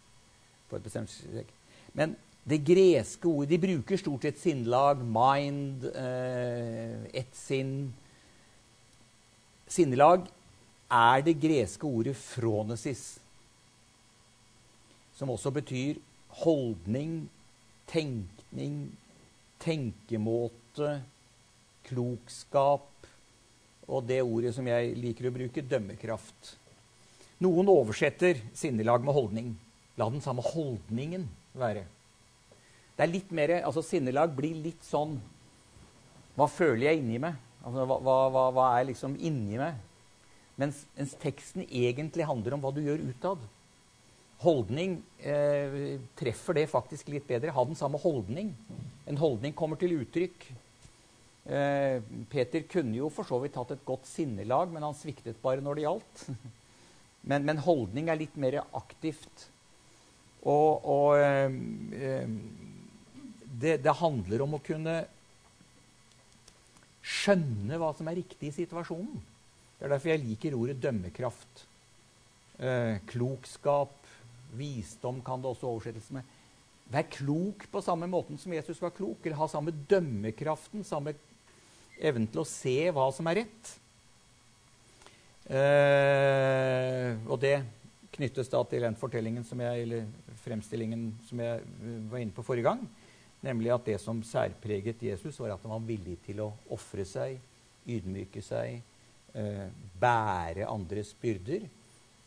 på 0.69 0.77
et 0.77 0.83
bestemt 0.85 1.09
strekk. 1.09 1.49
Men 1.97 2.11
det 2.45 2.59
greske 2.61 3.25
ordet 3.29 3.51
De 3.51 3.59
bruker 3.59 3.97
stort 3.97 4.23
sett 4.23 4.39
sinnlag, 4.39 5.01
mind, 5.01 5.85
eh, 5.85 7.09
ett 7.15 7.33
sinn 7.33 7.95
Sinnelag 9.69 10.29
er 10.91 11.21
det 11.21 11.41
greske 11.41 11.85
ordet 11.85 12.17
'fronesis', 12.17 13.19
som 15.13 15.31
også 15.31 15.51
betyr 15.51 15.99
holdning, 16.29 17.29
tenkning, 17.87 18.97
tenkemåte, 19.61 21.03
klokskap 21.85 22.89
og 23.89 24.05
det 24.09 24.21
ordet 24.23 24.53
som 24.57 24.67
jeg 24.69 24.95
liker 25.01 25.29
å 25.29 25.35
bruke, 25.35 25.65
dømmekraft. 25.65 26.55
Noen 27.45 27.71
oversetter 27.73 28.41
sinnelag 28.57 29.05
med 29.07 29.17
holdning. 29.17 29.53
La 29.99 30.09
den 30.13 30.23
samme 30.23 30.45
holdningen 30.45 31.25
være. 31.59 31.85
Det 32.99 33.05
er 33.07 33.13
litt 33.13 33.31
mer, 33.35 33.53
altså 33.63 33.83
Sinnelag 33.87 34.33
blir 34.35 34.57
litt 34.59 34.83
sånn 34.83 35.13
Hva 36.35 36.49
føler 36.51 36.89
jeg 36.89 36.99
inni 36.99 37.21
meg? 37.23 37.37
Altså, 37.63 37.85
hva, 37.87 38.17
hva, 38.35 38.45
hva 38.55 38.65
er 38.79 38.89
liksom 38.89 39.15
inni 39.23 39.59
meg? 39.59 39.79
Mens, 40.59 40.83
mens, 40.99 41.15
teksten 41.23 41.63
egentlig 41.67 42.27
handler 42.27 42.57
om 42.57 42.63
hva 42.65 42.73
du 42.75 42.81
gjør 42.83 43.05
utad. 43.13 43.43
Holdning 44.43 44.97
eh, 45.23 45.99
treffer 46.19 46.59
det 46.59 46.67
faktisk 46.71 47.11
litt 47.15 47.27
bedre. 47.27 47.55
Ha 47.55 47.65
den 47.67 47.79
samme 47.79 47.99
holdning. 48.03 48.51
En 49.07 49.19
holdning 49.19 49.55
kommer 49.59 49.79
til 49.79 49.97
uttrykk. 50.01 50.49
Eh, 51.49 52.03
Peter 52.29 52.67
kunne 52.69 52.99
jo 52.99 53.09
for 53.13 53.25
så 53.29 53.39
vidt 53.41 53.57
hatt 53.57 53.73
et 53.73 53.85
godt 53.89 54.05
sinnelag, 54.09 54.69
men 54.73 54.85
han 54.85 54.97
sviktet 54.97 55.41
bare 55.41 55.65
når 55.65 55.79
det 55.79 55.87
gjaldt. 55.87 56.25
Men, 57.29 57.43
men 57.45 57.59
holdning 57.61 58.07
er 58.09 58.17
litt 58.17 58.37
mer 58.41 58.55
aktivt. 58.79 59.43
Og, 60.49 60.85
og 60.89 61.19
eh, 61.19 61.57
eh, 61.99 62.31
det, 63.59 63.75
det 63.85 63.95
handler 63.99 64.45
om 64.47 64.55
å 64.57 64.61
kunne 64.65 64.95
skjønne 67.05 67.77
hva 67.83 67.91
som 67.99 68.09
er 68.09 68.21
riktig 68.21 68.49
i 68.49 68.57
situasjonen. 68.61 69.19
Det 69.79 69.87
er 69.87 69.93
derfor 69.93 70.13
jeg 70.15 70.25
liker 70.25 70.57
ordet 70.57 70.79
dømmekraft. 70.83 71.65
Eh, 72.59 72.97
klokskap, 73.11 73.95
visdom 74.57 75.21
kan 75.27 75.43
det 75.43 75.53
også 75.53 75.69
oversettes 75.69 76.09
med. 76.15 76.37
Vær 76.89 77.05
klok 77.13 77.67
på 77.69 77.83
samme 77.85 78.09
måten 78.09 78.41
som 78.41 78.55
Jesus 78.55 78.81
var 78.81 78.95
klok, 78.97 79.21
eller 79.25 79.39
ha 79.43 79.49
samme 79.51 79.75
dømmekraften, 79.91 80.87
samme 80.87 81.13
evnen 81.99 82.29
til 82.31 82.43
å 82.43 82.49
se 82.49 82.77
hva 82.95 83.09
som 83.15 83.29
er 83.31 83.43
rett. 83.43 83.75
Eh, 85.49 87.15
og 87.27 87.39
det 87.41 87.57
knyttes 88.19 88.51
da 88.53 88.61
til 88.69 88.85
den 88.85 88.99
fortellingen 88.99 89.47
som 89.47 89.61
jeg, 89.63 89.85
eller 89.87 90.09
fremstillingen 90.43 91.11
som 91.29 91.41
jeg 91.43 91.63
eh, 91.63 92.01
var 92.11 92.23
inne 92.23 92.35
på 92.37 92.45
forrige 92.47 92.69
gang. 92.69 92.83
Nemlig 93.45 93.71
at 93.71 93.87
det 93.87 93.99
som 94.03 94.21
særpreget 94.27 95.03
Jesus, 95.07 95.39
var 95.39 95.55
at 95.55 95.63
han 95.63 95.77
var 95.77 95.87
villig 95.87 96.19
til 96.27 96.43
å 96.43 96.51
ofre 96.75 97.07
seg, 97.07 97.39
ydmyke 97.89 98.43
seg, 98.45 98.81
eh, 99.39 99.67
bære 100.01 100.67
andres 100.69 101.15
byrder, 101.21 101.69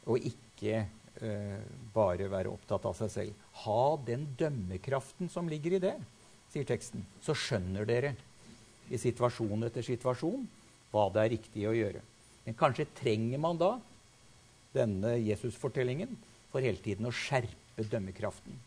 og 0.08 0.26
ikke 0.32 0.80
eh, 1.22 1.62
bare 1.94 2.30
være 2.32 2.54
opptatt 2.54 2.88
av 2.88 2.98
seg 2.98 3.14
selv. 3.14 3.46
Ha 3.66 3.84
den 4.08 4.26
dømmekraften 4.40 5.30
som 5.30 5.52
ligger 5.52 5.78
i 5.78 5.84
det, 5.84 5.96
sier 6.52 6.68
teksten. 6.68 7.04
Så 7.24 7.36
skjønner 7.38 7.88
dere 7.88 8.16
i 8.92 9.00
situasjon 9.00 9.68
etter 9.68 9.86
situasjon 9.86 10.44
hva 10.92 11.08
det 11.14 11.24
er 11.24 11.34
riktig 11.36 11.68
å 11.68 11.76
gjøre. 11.76 12.02
Men 12.46 12.58
kanskje 12.60 12.90
trenger 12.98 13.40
man 13.42 13.60
da 13.60 13.76
denne 14.76 15.16
Jesus-fortellingen 15.22 16.18
for 16.52 16.64
hele 16.64 16.82
tiden 16.84 17.08
å 17.08 17.16
skjerpe 17.16 17.86
dømmekraften. 17.92 18.58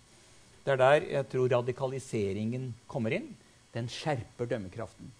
Det 0.64 0.72
er 0.72 0.80
der 0.80 1.08
jeg 1.10 1.28
tror 1.32 1.50
radikaliseringen 1.52 2.70
kommer 2.88 3.12
inn. 3.18 3.28
Den 3.74 3.90
skjerper 3.90 4.48
dømmekraften. 4.48 5.10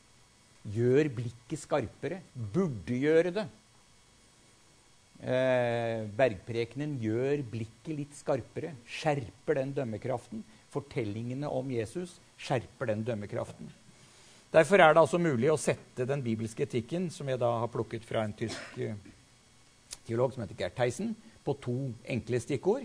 Gjør 0.73 1.11
blikket 1.19 1.61
skarpere. 1.61 2.23
Burde 2.33 2.97
gjøre 2.97 3.35
det. 3.37 3.45
Eh, 5.25 6.05
bergprekenen 6.17 6.97
gjør 7.03 7.45
blikket 7.53 7.93
litt 7.99 8.17
skarpere. 8.17 8.73
Skjerper 8.89 9.61
den 9.61 9.75
dømmekraften. 9.77 10.45
Fortellingene 10.73 11.51
om 11.53 11.69
Jesus 11.71 12.17
skjerper 12.41 12.95
den 12.95 13.05
dømmekraften. 13.05 13.69
Derfor 14.55 14.79
er 14.79 14.93
det 14.95 15.03
altså 15.03 15.19
mulig 15.19 15.49
å 15.51 15.59
sette 15.59 16.05
den 16.07 16.21
bibelske 16.23 16.63
etikken, 16.63 17.09
som 17.11 17.27
jeg 17.27 17.41
da 17.43 17.49
har 17.65 17.71
plukket 17.73 18.05
fra 18.07 18.23
en 18.23 18.35
tysk 18.39 18.77
eh, 18.79 18.95
teolog 20.07 20.31
som 20.31 20.45
heter 20.45 20.61
Gert 20.61 20.77
Theisen, 20.79 21.11
på 21.43 21.57
to 21.59 21.75
enkle 22.07 22.39
stikkord. 22.39 22.85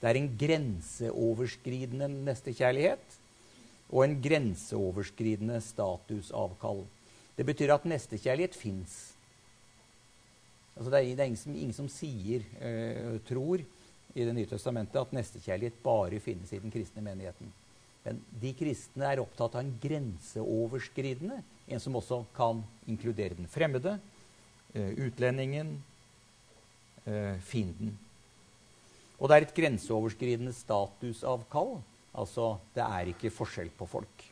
Det 0.00 0.06
er 0.06 0.18
en 0.20 0.28
grenseoverskridende 0.38 2.06
nestekjærlighet 2.14 3.16
og 3.90 4.04
en 4.04 4.14
grenseoverskridende 4.22 5.58
statusavkall. 5.66 6.84
Det 7.34 7.46
betyr 7.48 7.74
at 7.74 7.88
nestekjærlighet 7.90 8.54
fins. 8.54 8.94
Altså 10.76 10.92
det, 10.92 11.00
er, 11.00 11.10
det 11.18 11.24
er 11.24 11.32
ingen, 11.32 11.42
som, 11.42 11.56
ingen 11.56 11.76
som 11.76 11.90
sier, 11.90 12.46
øh, 12.62 13.18
tror 13.26 13.66
i 14.14 14.24
Det 14.26 14.32
nye 14.34 14.48
testamentet 14.50 14.98
at 14.98 15.12
nestekjærlighet 15.14 15.82
bare 15.82 16.18
finnes 16.22 16.50
i 16.54 16.58
den 16.62 16.70
kristne 16.70 17.02
menigheten. 17.02 17.50
Men 18.04 18.20
de 18.42 18.52
kristne 18.56 19.08
er 19.10 19.20
opptatt 19.20 19.58
av 19.58 19.64
en 19.64 19.74
grenseoverskridende, 19.82 21.42
en 21.70 21.82
som 21.82 21.98
også 22.00 22.22
kan 22.36 22.62
inkludere 22.88 23.36
den 23.36 23.48
fremmede, 23.50 23.98
øh, 24.74 24.92
utlendingen, 25.06 25.76
øh, 27.06 27.36
fienden. 27.44 27.98
Og 29.20 29.28
det 29.28 29.36
er 29.36 29.46
et 29.46 29.54
grenseoverskridende 29.54 30.52
statusavkall. 30.56 31.76
Altså, 32.16 32.56
det 32.74 32.82
er 32.82 33.12
ikke 33.12 33.30
forskjell 33.30 33.70
på 33.76 33.86
folk. 33.86 34.24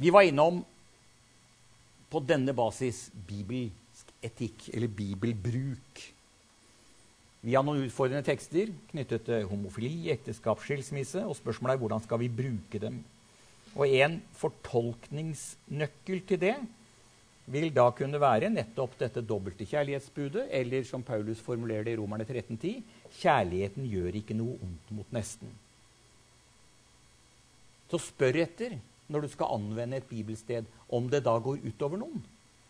Vi 0.00 0.10
var 0.12 0.26
innom 0.26 0.62
på 2.10 2.22
denne 2.24 2.54
basis 2.56 3.10
bibelsk 3.28 4.10
etikk, 4.24 4.70
eller 4.74 4.88
bibelbruk. 4.88 6.02
Vi 7.40 7.54
har 7.56 7.64
noen 7.64 7.86
utfordrende 7.86 8.26
tekster 8.26 8.68
knyttet 8.90 9.24
til 9.24 9.46
homofili, 9.48 10.10
ekteskap, 10.12 10.60
skilsmisse, 10.60 11.22
og 11.24 11.38
spørsmålet 11.38 11.78
er 11.78 11.80
hvordan 11.80 12.02
skal 12.04 12.20
vi 12.20 12.28
bruke 12.28 12.80
dem. 12.82 12.98
Og 13.78 13.88
en 13.88 14.18
fortolkningsnøkkel 14.36 16.20
til 16.28 16.42
det 16.42 16.56
vil 17.50 17.70
da 17.74 17.86
kunne 17.96 18.20
være 18.20 18.50
nettopp 18.52 18.98
dette 19.00 19.24
dobbelte 19.26 19.64
kjærlighetsbudet, 19.66 20.50
eller 20.60 20.84
som 20.86 21.02
Paulus 21.06 21.40
formulerer 21.42 21.88
det 21.88 21.96
i 21.96 21.98
Romerne 22.02 22.26
1310, 22.28 22.84
kjærligheten 23.22 23.88
gjør 23.88 24.20
ikke 24.20 24.36
noe 24.36 24.58
ondt 24.60 24.94
mot 24.94 25.16
nesten. 25.16 25.50
Så 27.90 27.98
spør 28.04 28.42
etter, 28.44 28.76
når 29.10 29.24
du 29.24 29.32
skal 29.32 29.56
anvende 29.56 29.98
et 29.98 30.06
bibelsted, 30.06 30.68
om 30.92 31.08
det 31.10 31.24
da 31.26 31.34
går 31.42 31.64
utover 31.64 31.98
noen. 31.98 32.20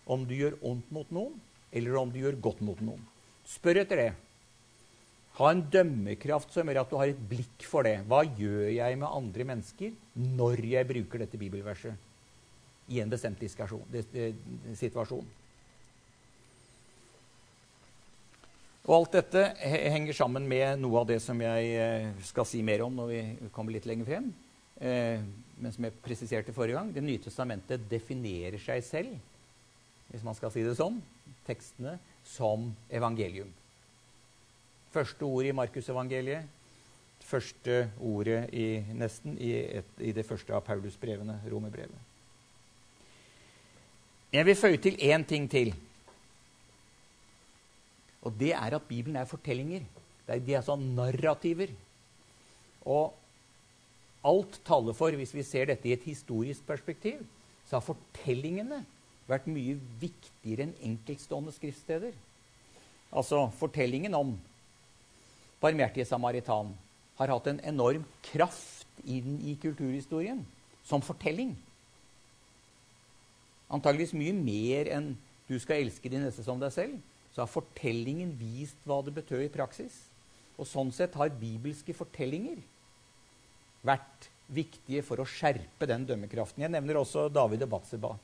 Om 0.06 0.24
du 0.24 0.32
gjør 0.38 0.56
ondt 0.64 0.88
mot 0.94 1.10
noen, 1.12 1.34
eller 1.74 1.98
om 2.00 2.12
du 2.12 2.22
gjør 2.22 2.38
godt 2.40 2.62
mot 2.64 2.80
noen. 2.80 3.02
Spør 3.50 3.82
etter 3.82 4.00
det. 4.00 4.10
Ha 5.40 5.50
en 5.50 5.64
dømmekraft 5.72 6.52
som 6.52 6.68
gjør 6.68 6.82
at 6.82 6.92
du 6.92 6.98
har 7.00 7.10
et 7.10 7.26
blikk 7.30 7.64
for 7.64 7.88
det. 7.88 8.02
Hva 8.08 8.22
gjør 8.28 8.68
jeg 8.74 9.00
med 9.00 9.08
andre 9.08 9.46
mennesker 9.54 9.96
når 10.36 10.64
jeg 10.68 10.88
bruker 10.90 11.24
dette 11.24 11.40
bibelverset? 11.40 11.96
i 12.90 12.98
en 13.00 13.10
bestemt 13.10 13.42
situasjon. 14.78 15.28
Og 18.88 18.94
alt 18.96 19.14
dette 19.14 19.44
henger 19.60 20.16
sammen 20.16 20.48
med 20.50 20.80
noe 20.80 21.02
av 21.02 21.10
det 21.10 21.20
som 21.22 21.38
jeg 21.44 21.74
eh, 21.78 22.08
skal 22.26 22.48
si 22.48 22.62
mer 22.66 22.82
om 22.82 22.96
når 22.96 23.10
vi 23.12 23.20
kommer 23.54 23.76
litt 23.76 23.86
lenger 23.86 24.08
frem. 24.08 24.30
Eh, 24.80 25.22
men 25.60 25.74
som 25.74 25.86
jeg 25.86 26.00
presiserte 26.02 26.54
forrige 26.56 26.80
gang, 26.80 26.90
Det 26.92 27.04
nye 27.04 27.22
testamentet 27.22 27.84
definerer 27.90 28.58
seg 28.58 28.82
selv, 28.82 29.14
hvis 30.10 30.24
man 30.26 30.34
skal 30.34 30.50
si 30.50 30.64
det 30.66 30.74
sånn, 30.80 30.98
tekstene, 31.46 31.98
som 32.26 32.72
evangelium. 32.90 33.52
Første 34.90 35.22
ord 35.22 35.46
i 35.46 35.54
Markusevangeliet, 35.54 36.46
første 37.22 37.84
ordet 38.02 38.48
i, 38.56 38.80
nesten 38.98 39.36
i, 39.38 39.52
et, 39.80 39.92
i 40.02 40.10
det 40.16 40.24
første 40.26 40.54
av 40.56 40.64
Paulusbrevene, 40.66 41.36
romerbrevet. 41.52 42.08
Jeg 44.32 44.46
vil 44.46 44.58
føye 44.58 44.80
til 44.82 44.98
én 45.02 45.26
ting 45.26 45.46
til. 45.50 45.72
Og 48.22 48.34
det 48.38 48.52
er 48.54 48.76
at 48.76 48.88
Bibelen 48.88 49.16
er 49.16 49.30
fortellinger. 49.30 49.86
De 50.30 50.54
er 50.54 50.66
sånn 50.66 50.84
narrativer. 50.94 51.72
Og 52.86 53.14
alt 54.26 54.60
taler 54.66 54.94
for, 54.96 55.14
hvis 55.16 55.34
vi 55.34 55.46
ser 55.46 55.70
dette 55.70 55.88
i 55.88 55.94
et 55.96 56.06
historisk 56.06 56.66
perspektiv, 56.66 57.22
så 57.66 57.78
har 57.78 57.86
fortellingene 57.86 58.82
vært 59.30 59.46
mye 59.50 59.78
viktigere 60.02 60.66
enn 60.66 60.76
enkeltstående 60.92 61.54
skriftsteder. 61.54 62.14
Altså 63.10 63.48
fortellingen 63.58 64.14
om 64.18 64.34
barmhjertige 65.60 66.08
samaritan 66.08 66.72
har 67.20 67.32
hatt 67.34 67.50
en 67.50 67.60
enorm 67.68 68.06
kraft 68.24 68.88
inn 69.04 69.38
i 69.44 69.56
kulturhistorien 69.60 70.40
som 70.86 71.04
fortelling. 71.04 71.52
Antageligvis 73.70 74.16
mye 74.16 74.32
mer 74.34 74.90
enn 74.90 75.16
'du 75.48 75.58
skal 75.58 75.82
elske 75.82 76.08
de 76.10 76.18
neste 76.18 76.42
som 76.42 76.58
deg 76.60 76.72
selv', 76.72 77.00
så 77.34 77.42
har 77.42 77.50
fortellingen 77.50 78.32
vist 78.38 78.76
hva 78.86 79.02
det 79.04 79.14
betød 79.14 79.44
i 79.44 79.52
praksis. 79.52 79.94
Og 80.58 80.66
sånn 80.66 80.92
sett 80.92 81.14
har 81.14 81.30
bibelske 81.30 81.94
fortellinger 81.94 82.58
vært 83.86 84.28
viktige 84.50 85.02
for 85.02 85.22
å 85.22 85.28
skjerpe 85.28 85.86
den 85.86 86.04
dømmekraften. 86.06 86.62
Jeg 86.62 86.74
nevner 86.74 87.00
også 87.00 87.28
David 87.32 87.62
og 87.62 87.70
Batseba. 87.76 88.16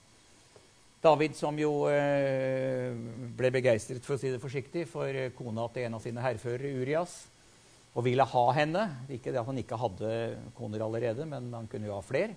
David 1.06 1.36
som 1.38 1.54
jo 1.60 1.86
eh, 1.86 2.90
ble 3.38 3.50
begeistret 3.54 4.02
for 4.02 4.16
å 4.16 4.20
si 4.20 4.32
det 4.32 4.42
forsiktig, 4.42 4.88
for 4.90 5.14
kona 5.38 5.68
til 5.70 5.86
en 5.86 5.98
av 5.98 6.02
sine 6.02 6.24
hærførere, 6.24 6.72
Urias, 6.82 7.14
og 7.94 8.04
ville 8.08 8.26
ha 8.26 8.44
henne. 8.56 8.82
Ikke 9.14 9.30
det 9.30 9.38
at 9.38 9.46
han 9.46 9.60
ikke 9.62 9.78
hadde 9.78 10.10
koner 10.56 10.82
allerede, 10.82 11.28
men 11.30 11.46
han 11.54 11.68
kunne 11.70 11.86
jo 11.88 11.94
ha 11.94 12.02
flere 12.04 12.34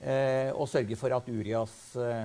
eh, 0.00 0.50
og 0.54 0.68
sørge 0.70 0.98
for 0.98 1.14
at 1.14 1.28
Urias 1.30 1.74
eh, 2.02 2.24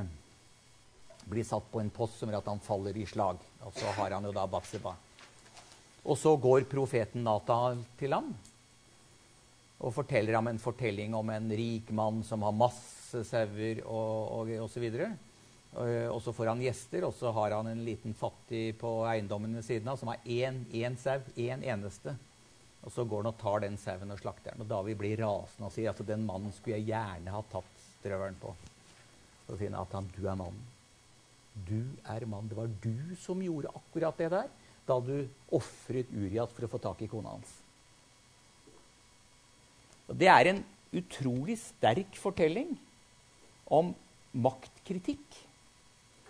blir 1.29 1.45
satt 1.47 1.69
på 1.71 1.81
en 1.81 1.91
post 1.93 2.19
som 2.19 2.31
gjør 2.31 2.41
at 2.41 2.49
han 2.51 2.63
faller 2.63 2.97
i 2.99 3.05
slag. 3.09 3.41
Og 3.63 3.75
så 3.77 3.93
har 3.99 4.15
han 4.17 4.25
jo 4.27 4.33
da 4.35 4.47
Batseba. 4.49 4.95
Og 6.03 6.17
så 6.19 6.33
går 6.41 6.65
profeten 6.71 7.23
Nata 7.23 7.75
til 7.99 8.15
ham 8.15 8.33
og 9.83 9.91
forteller 9.91 10.37
ham 10.37 10.47
en 10.47 10.61
fortelling 10.61 11.13
om 11.15 11.29
en 11.31 11.49
rik 11.51 11.89
mann 11.95 12.21
som 12.23 12.43
har 12.45 12.55
masse 12.55 13.23
sauer 13.27 13.81
og, 13.83 14.17
og, 14.39 14.51
og 14.63 14.69
så 14.71 14.81
videre. 14.83 15.11
Og, 15.73 15.89
og, 16.13 16.19
så 16.21 16.33
får 16.35 16.51
han 16.51 16.61
gjester, 16.61 17.05
og 17.07 17.15
så 17.17 17.31
har 17.33 17.55
han 17.55 17.71
en 17.71 17.81
liten 17.85 18.13
fattig 18.17 18.75
på 18.81 18.91
eiendommen 19.09 19.55
ved 19.57 19.65
siden 19.65 19.89
av 19.89 19.97
som 19.97 20.11
har 20.11 20.21
én, 20.25 20.61
én 20.69 20.97
sau, 21.01 21.17
én 21.33 21.63
eneste. 21.65 22.13
Og 22.83 22.91
så 22.93 23.05
går 23.07 23.23
han 23.23 23.31
og 23.31 23.39
tar 23.39 23.63
den 23.63 23.79
sauen 23.81 24.11
og 24.13 24.19
slakter 24.19 24.53
den. 24.53 24.65
Og 24.65 24.69
David 24.69 24.99
blir 24.99 25.23
rasende 25.23 25.69
og 25.69 25.73
sier 25.73 25.93
at 25.93 26.03
den 26.05 26.27
mannen 26.27 26.53
skulle 26.53 26.77
jeg 26.77 26.91
gjerne 26.91 27.33
ha 27.33 27.41
tatt 27.49 27.81
strøvelen 27.87 28.37
på. 28.41 28.53
Så 29.47 29.57
sier 29.57 29.71
han 29.71 29.81
at 29.81 29.95
han, 29.97 30.11
du 30.13 30.27
er 30.27 30.37
mannen. 30.39 30.69
Du 31.53 31.79
er 32.09 32.27
mannen. 32.27 32.51
Det 32.51 32.59
var 32.59 32.75
du 32.83 33.15
som 33.21 33.41
gjorde 33.41 33.73
akkurat 33.73 34.19
det 34.19 34.29
der 34.35 34.51
da 34.83 34.97
du 34.99 35.15
ofret 35.55 36.09
Uriat 36.11 36.51
for 36.51 36.67
å 36.67 36.71
få 36.73 36.79
tak 36.83 37.01
i 37.05 37.07
kona 37.07 37.37
hans. 37.37 37.51
Og 40.11 40.17
det 40.19 40.27
er 40.27 40.49
en 40.51 40.59
utrolig 40.93 41.55
sterk 41.61 42.17
fortelling 42.19 42.75
om 43.71 43.93
maktkritikk. 44.35 45.39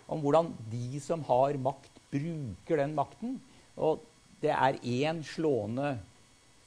Om 0.08 0.20
hvordan 0.20 0.50
de 0.70 1.00
som 1.00 1.22
har 1.26 1.56
makt, 1.60 2.00
bruker 2.12 2.82
den 2.82 2.96
makten. 2.96 3.38
Og 3.76 4.02
Det 4.44 4.50
er 4.52 4.76
én 4.84 5.22
slående 5.24 5.94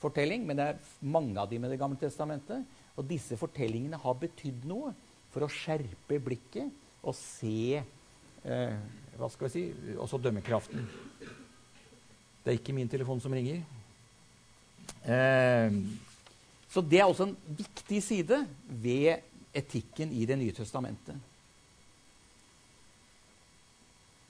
fortelling, 0.02 0.48
men 0.48 0.58
det 0.58 0.66
er 0.66 0.80
mange 1.06 1.38
av 1.38 1.50
dem 1.50 1.62
med 1.62 1.70
Det 1.70 1.80
gamle 1.80 2.00
testamentet. 2.00 2.66
Og 2.98 3.06
disse 3.06 3.38
fortellingene 3.38 4.00
har 4.02 4.18
betydd 4.18 4.66
noe 4.66 4.94
for 5.30 5.46
å 5.46 5.52
skjerpe 5.52 6.18
blikket 6.24 6.72
og 7.04 7.14
se 7.14 7.78
eh, 7.78 8.78
Hva 9.18 9.30
skal 9.30 9.48
vi 9.48 9.54
si 9.54 9.94
også 9.98 10.18
dømmekraften. 10.22 10.88
Det 12.42 12.54
er 12.54 12.58
ikke 12.58 12.74
min 12.74 12.90
telefon 12.90 13.22
som 13.22 13.34
ringer. 13.34 13.62
Eh, 15.06 15.78
så 16.70 16.82
det 16.82 17.00
er 17.02 17.08
også 17.08 17.30
en 17.30 17.38
viktig 17.58 18.02
side 18.04 18.42
ved 18.68 19.24
etikken 19.54 20.14
i 20.14 20.26
Det 20.26 20.38
nye 20.38 20.56
testamentet. 20.56 21.16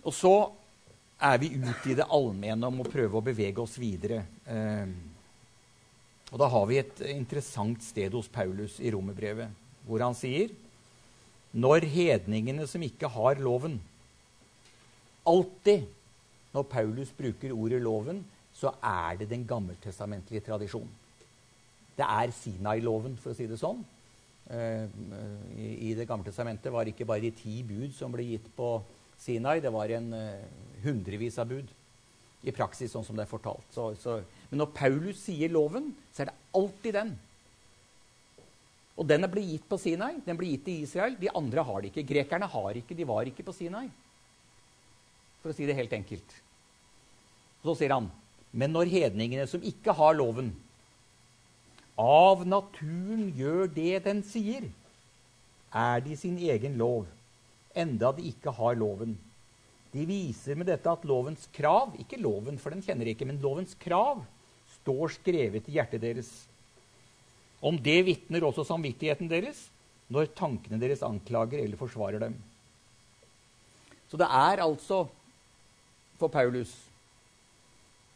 Og 0.07 0.15
så 0.15 0.33
er 1.19 1.41
vi 1.41 1.51
ute 1.57 1.91
i 1.91 1.97
det 1.97 2.07
allmenne 2.13 2.69
om 2.69 2.79
å 2.83 2.87
prøve 2.87 3.19
å 3.19 3.25
bevege 3.25 3.59
oss 3.63 3.75
videre. 3.81 4.21
Eh, 4.47 4.87
og 6.31 6.39
da 6.39 6.47
har 6.51 6.65
vi 6.69 6.79
et 6.79 7.03
interessant 7.11 7.83
sted 7.83 8.15
hos 8.15 8.29
Paulus 8.31 8.77
i 8.83 8.91
romerbrevet, 8.93 9.51
hvor 9.87 10.03
han 10.03 10.15
sier 10.17 10.53
når 11.57 11.87
hedningene 11.89 12.67
som 12.69 12.83
ikke 12.83 13.09
har 13.11 13.39
loven 13.41 13.79
Alltid 15.27 15.83
når 16.53 16.63
Paulus 16.71 17.09
bruker 17.11 17.51
ordet 17.51 17.81
'loven', 17.81 18.23
så 18.53 18.71
er 18.79 19.17
det 19.19 19.29
den 19.29 19.43
gammeltestamentlige 19.47 20.39
tradisjonen. 20.45 20.89
Det 21.97 22.05
er 22.07 22.31
Sinai-loven, 22.31 23.17
for 23.17 23.33
å 23.33 23.35
si 23.35 23.45
det 23.45 23.59
sånn. 23.59 23.83
Eh, 24.49 24.87
I 25.59 25.93
Det 25.93 26.07
gamle 26.07 26.23
testamentet 26.23 26.71
var 26.71 26.85
det 26.85 26.95
ikke 26.95 27.05
bare 27.05 27.21
de 27.21 27.31
ti 27.31 27.61
bud 27.63 27.91
som 27.93 28.11
ble 28.11 28.23
gitt 28.23 28.47
på 28.55 28.81
Sinai. 29.21 29.59
Det 29.63 29.73
var 29.73 29.91
en 29.97 30.11
eh, 30.15 30.47
hundrevis 30.83 31.37
av 31.41 31.49
bud 31.51 31.71
i 32.47 32.53
praksis, 32.55 32.91
sånn 32.93 33.05
som 33.05 33.17
det 33.17 33.25
er 33.25 33.31
fortalt. 33.31 33.65
Så, 33.73 33.89
så, 33.99 34.19
men 34.51 34.61
når 34.61 34.73
Paulus 34.75 35.23
sier 35.25 35.51
loven, 35.51 35.89
så 36.13 36.23
er 36.23 36.31
det 36.31 36.37
alltid 36.59 36.97
den. 36.99 37.15
Og 38.97 39.05
den 39.05 39.27
blitt 39.29 39.51
gitt 39.51 39.65
på 39.69 39.77
Sinai. 39.81 40.15
Den 40.25 40.37
blir 40.39 40.55
gitt 40.55 40.65
til 40.65 40.85
Israel. 40.85 41.17
De 41.19 41.29
andre 41.37 41.65
har 41.65 41.81
det 41.81 41.91
ikke. 41.91 42.05
Grekerne 42.13 42.49
har 42.49 42.79
ikke. 42.79 42.97
De 42.97 43.05
var 43.05 43.29
ikke 43.29 43.45
på 43.45 43.53
Sinai. 43.53 43.85
For 45.43 45.53
å 45.53 45.57
si 45.57 45.67
det 45.69 45.77
helt 45.77 45.93
enkelt. 45.93 46.37
Så 47.61 47.75
sier 47.77 47.93
han 47.93 48.09
Men 48.57 48.71
når 48.73 48.89
hedningene 48.89 49.45
som 49.49 49.61
ikke 49.61 49.93
har 49.93 50.15
loven, 50.17 50.53
av 51.97 52.45
naturen 52.45 53.27
gjør 53.35 53.67
det 53.73 54.03
den 54.05 54.21
sier, 54.25 54.69
er 55.73 56.01
de 56.05 56.15
sin 56.17 56.37
egen 56.37 56.77
lov, 56.79 57.05
enda 57.77 58.11
de 58.17 58.25
ikke 58.29 58.53
har 58.57 58.77
loven. 58.79 59.15
De 59.93 60.03
viser 60.09 60.57
med 60.59 60.67
dette 60.69 60.91
at 60.91 61.05
lovens 61.07 61.47
krav 61.55 61.93
Ikke 62.01 62.19
loven, 62.19 62.57
for 62.59 62.73
den 62.73 62.83
kjenner 62.83 63.07
de 63.07 63.13
ikke, 63.15 63.27
men 63.29 63.41
lovens 63.41 63.73
krav 63.79 64.25
står 64.81 65.15
skrevet 65.15 65.69
i 65.69 65.77
hjertet 65.77 66.03
deres. 66.03 66.29
Om 67.63 67.79
det 67.81 68.01
vitner 68.05 68.45
også 68.45 68.67
samvittigheten 68.67 69.29
deres 69.31 69.67
når 70.13 70.29
tankene 70.37 70.79
deres 70.79 71.03
anklager 71.03 71.59
eller 71.59 71.79
forsvarer 71.79 72.21
dem. 72.21 72.35
Så 74.07 74.19
det 74.19 74.27
er 74.27 74.61
altså 74.63 75.05
for 76.17 76.31
Paulus 76.33 76.71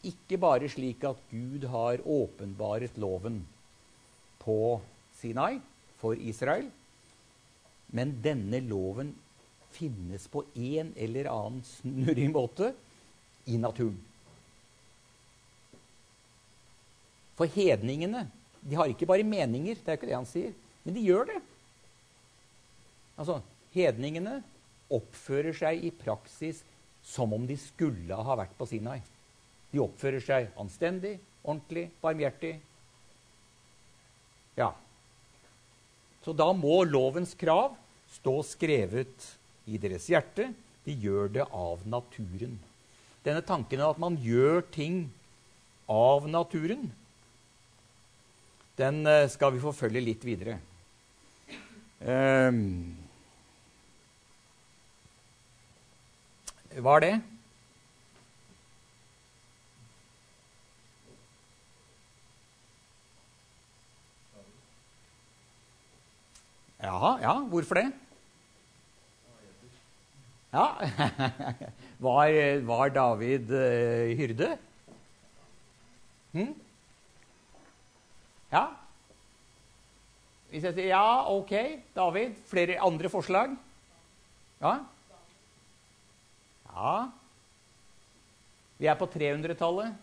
ikke 0.02 0.38
bare 0.42 0.70
slik 0.70 1.04
at 1.06 1.18
Gud 1.30 1.66
har 1.70 2.02
åpenbaret 2.02 2.96
loven 2.98 3.42
på 4.42 4.80
Sinai 5.20 5.60
for 6.00 6.18
Israel, 6.18 6.66
men 7.94 8.16
denne 8.24 8.58
loven 8.66 9.12
finnes 9.72 10.28
på 10.30 10.44
en 10.54 10.92
eller 10.96 11.28
annen 11.32 11.62
snurrig 11.66 12.28
måte 12.32 12.72
i 13.50 13.58
naturen. 13.60 13.98
For 17.38 17.50
hedningene 17.50 18.26
de 18.62 18.76
har 18.78 18.90
ikke 18.92 19.08
bare 19.10 19.26
meninger, 19.26 19.80
det 19.80 19.90
er 19.90 19.98
ikke 19.98 20.10
det 20.10 20.14
han 20.14 20.28
sier, 20.28 20.52
men 20.84 20.94
de 20.94 21.02
gjør 21.02 21.26
det. 21.32 21.40
Altså, 23.18 23.40
Hedningene 23.72 24.42
oppfører 24.92 25.54
seg 25.56 25.84
i 25.86 25.90
praksis 25.96 26.60
som 27.02 27.32
om 27.32 27.46
de 27.48 27.56
skulle 27.58 28.14
ha 28.14 28.36
vært 28.38 28.52
på 28.58 28.68
Sinai. 28.68 28.98
De 29.72 29.80
oppfører 29.80 30.20
seg 30.22 30.50
anstendig, 30.60 31.16
ordentlig, 31.40 31.86
barmhjertig. 32.02 32.52
Ja. 34.60 34.68
Så 36.22 36.34
da 36.36 36.50
må 36.52 36.82
lovens 36.84 37.32
krav 37.38 37.72
stå 38.12 38.34
skrevet 38.44 39.30
i 39.66 39.78
deres 39.80 40.08
hjerte. 40.10 40.50
De 40.86 40.94
gjør 40.98 41.30
det 41.32 41.46
av 41.46 41.84
naturen. 41.86 42.58
Denne 43.22 43.42
tanken 43.46 43.82
at 43.86 44.00
man 44.02 44.16
gjør 44.18 44.64
ting 44.74 45.04
av 45.90 46.26
naturen, 46.30 46.88
den 48.80 49.06
eh, 49.06 49.28
skal 49.30 49.52
vi 49.54 49.62
forfølge 49.62 50.02
litt 50.02 50.24
videre. 50.26 50.56
Um, 52.02 52.96
hva 56.82 56.96
er 56.96 57.04
det? 57.04 57.12
Ja, 66.82 67.18
ja, 67.22 67.34
hvorfor 67.46 67.78
det? 67.78 68.01
Ja. 70.52 70.66
Var, 72.02 72.60
var 72.66 72.88
David 72.90 73.50
uh, 73.50 74.18
hyrde? 74.18 74.58
Hm? 76.32 76.54
Ja? 78.52 78.66
Hvis 80.50 80.66
jeg 80.66 80.74
sier 80.76 80.90
ja, 80.90 81.30
ok, 81.32 81.52
David. 81.96 82.34
Flere 82.50 82.80
andre 82.84 83.08
forslag? 83.08 83.54
Ja? 84.60 84.74
Ja. 86.72 86.96
Vi 88.82 88.90
er 88.90 88.98
på 88.98 89.06
300-tallet 89.14 89.94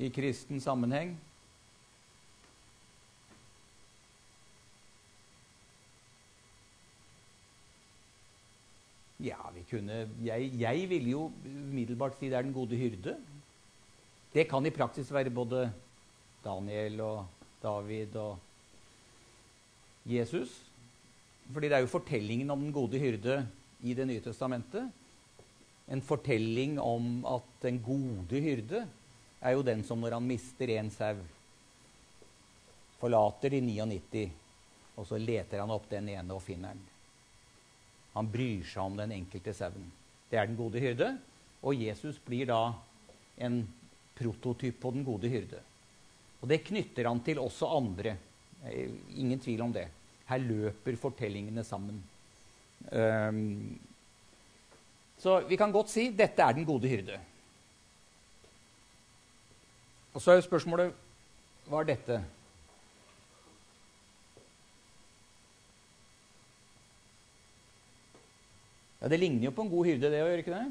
i 0.00 0.12
kristen 0.14 0.60
sammenheng. 0.60 1.16
Ja, 9.20 9.36
vi 9.54 9.59
kunne 9.70 10.04
Jeg, 10.24 10.50
jeg 10.58 10.88
ville 10.90 11.14
jo 11.14 11.26
umiddelbart 11.46 12.18
si 12.18 12.28
det 12.28 12.38
er 12.38 12.46
den 12.46 12.56
gode 12.56 12.76
hyrde. 12.76 13.16
Det 14.34 14.46
kan 14.50 14.66
i 14.66 14.74
praksis 14.74 15.10
være 15.12 15.30
både 15.30 15.68
Daniel 16.44 17.00
og 17.00 17.26
David 17.62 18.16
og 18.16 18.38
Jesus. 20.06 20.52
Fordi 21.52 21.68
det 21.68 21.76
er 21.76 21.84
jo 21.84 21.90
fortellingen 21.90 22.50
om 22.50 22.60
den 22.62 22.72
gode 22.72 22.98
hyrde 22.98 23.42
i 23.82 23.94
Det 23.94 24.06
nye 24.06 24.20
testamentet. 24.20 24.90
En 25.90 26.02
fortelling 26.02 26.78
om 26.80 27.24
at 27.26 27.46
den 27.62 27.80
gode 27.82 28.40
hyrde 28.40 28.86
er 29.40 29.56
jo 29.56 29.62
den 29.66 29.82
som 29.84 29.98
når 29.98 30.18
han 30.18 30.28
mister 30.28 30.70
en 30.76 30.90
sau, 30.90 31.16
forlater 33.00 33.56
de 33.56 33.60
99, 33.64 34.30
og 34.96 35.06
så 35.08 35.18
leter 35.18 35.62
han 35.62 35.72
opp 35.72 35.88
den 35.90 36.10
ene 36.12 36.36
og 36.36 36.44
finner 36.44 36.76
den. 36.76 36.84
Han 38.14 38.30
bryr 38.30 38.64
seg 38.66 38.82
om 38.82 38.96
den 38.98 39.14
enkelte 39.14 39.54
sauen. 39.54 39.90
Det 40.30 40.38
er 40.38 40.48
den 40.48 40.58
gode 40.58 40.82
hyrde. 40.82 41.12
Og 41.62 41.76
Jesus 41.76 42.18
blir 42.24 42.48
da 42.50 42.60
en 43.40 43.62
prototyp 44.18 44.80
på 44.80 44.92
den 44.94 45.04
gode 45.06 45.30
hyrde. 45.30 45.60
Og 46.40 46.48
det 46.50 46.62
knytter 46.66 47.08
han 47.08 47.20
til 47.24 47.40
også 47.42 47.68
andre. 47.76 48.16
Ingen 49.16 49.40
tvil 49.40 49.62
om 49.64 49.72
det. 49.74 49.86
Her 50.28 50.42
løper 50.42 50.98
fortellingene 51.00 51.64
sammen. 51.66 52.00
Um, 52.90 53.78
så 55.20 55.40
vi 55.44 55.58
kan 55.60 55.72
godt 55.72 55.90
si 55.92 56.08
dette 56.16 56.42
er 56.42 56.56
den 56.56 56.64
gode 56.64 56.88
hyrde. 56.88 57.18
Og 60.14 60.22
så 60.22 60.32
er 60.32 60.40
jo 60.40 60.48
spørsmålet 60.48 60.94
hva 61.68 61.82
er 61.82 61.90
dette? 61.92 62.20
Ja, 69.00 69.08
Det 69.08 69.20
ligner 69.20 69.44
jo 69.44 69.50
på 69.56 69.62
en 69.64 69.72
god 69.72 69.86
hyrde, 69.88 70.10
det 70.12 70.22
å 70.22 70.28
gjøre 70.28 70.44
ikke 70.44 70.54
det? 70.54 70.68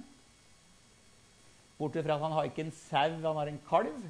Bortsett 1.79 2.05
fra 2.05 2.15
at 2.17 2.23
han 2.25 2.35
har 2.35 2.49
ikke 2.49 2.65
en 2.67 2.73
sau, 2.75 3.09
han 3.23 3.39
har 3.39 3.49
en 3.49 3.61
kalv. 3.69 4.01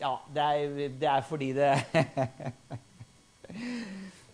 Ja, 0.00 0.16
det 0.34 0.42
er, 0.42 0.88
det 1.00 1.08
er 1.08 1.22
fordi 1.24 1.52
det 1.54 1.70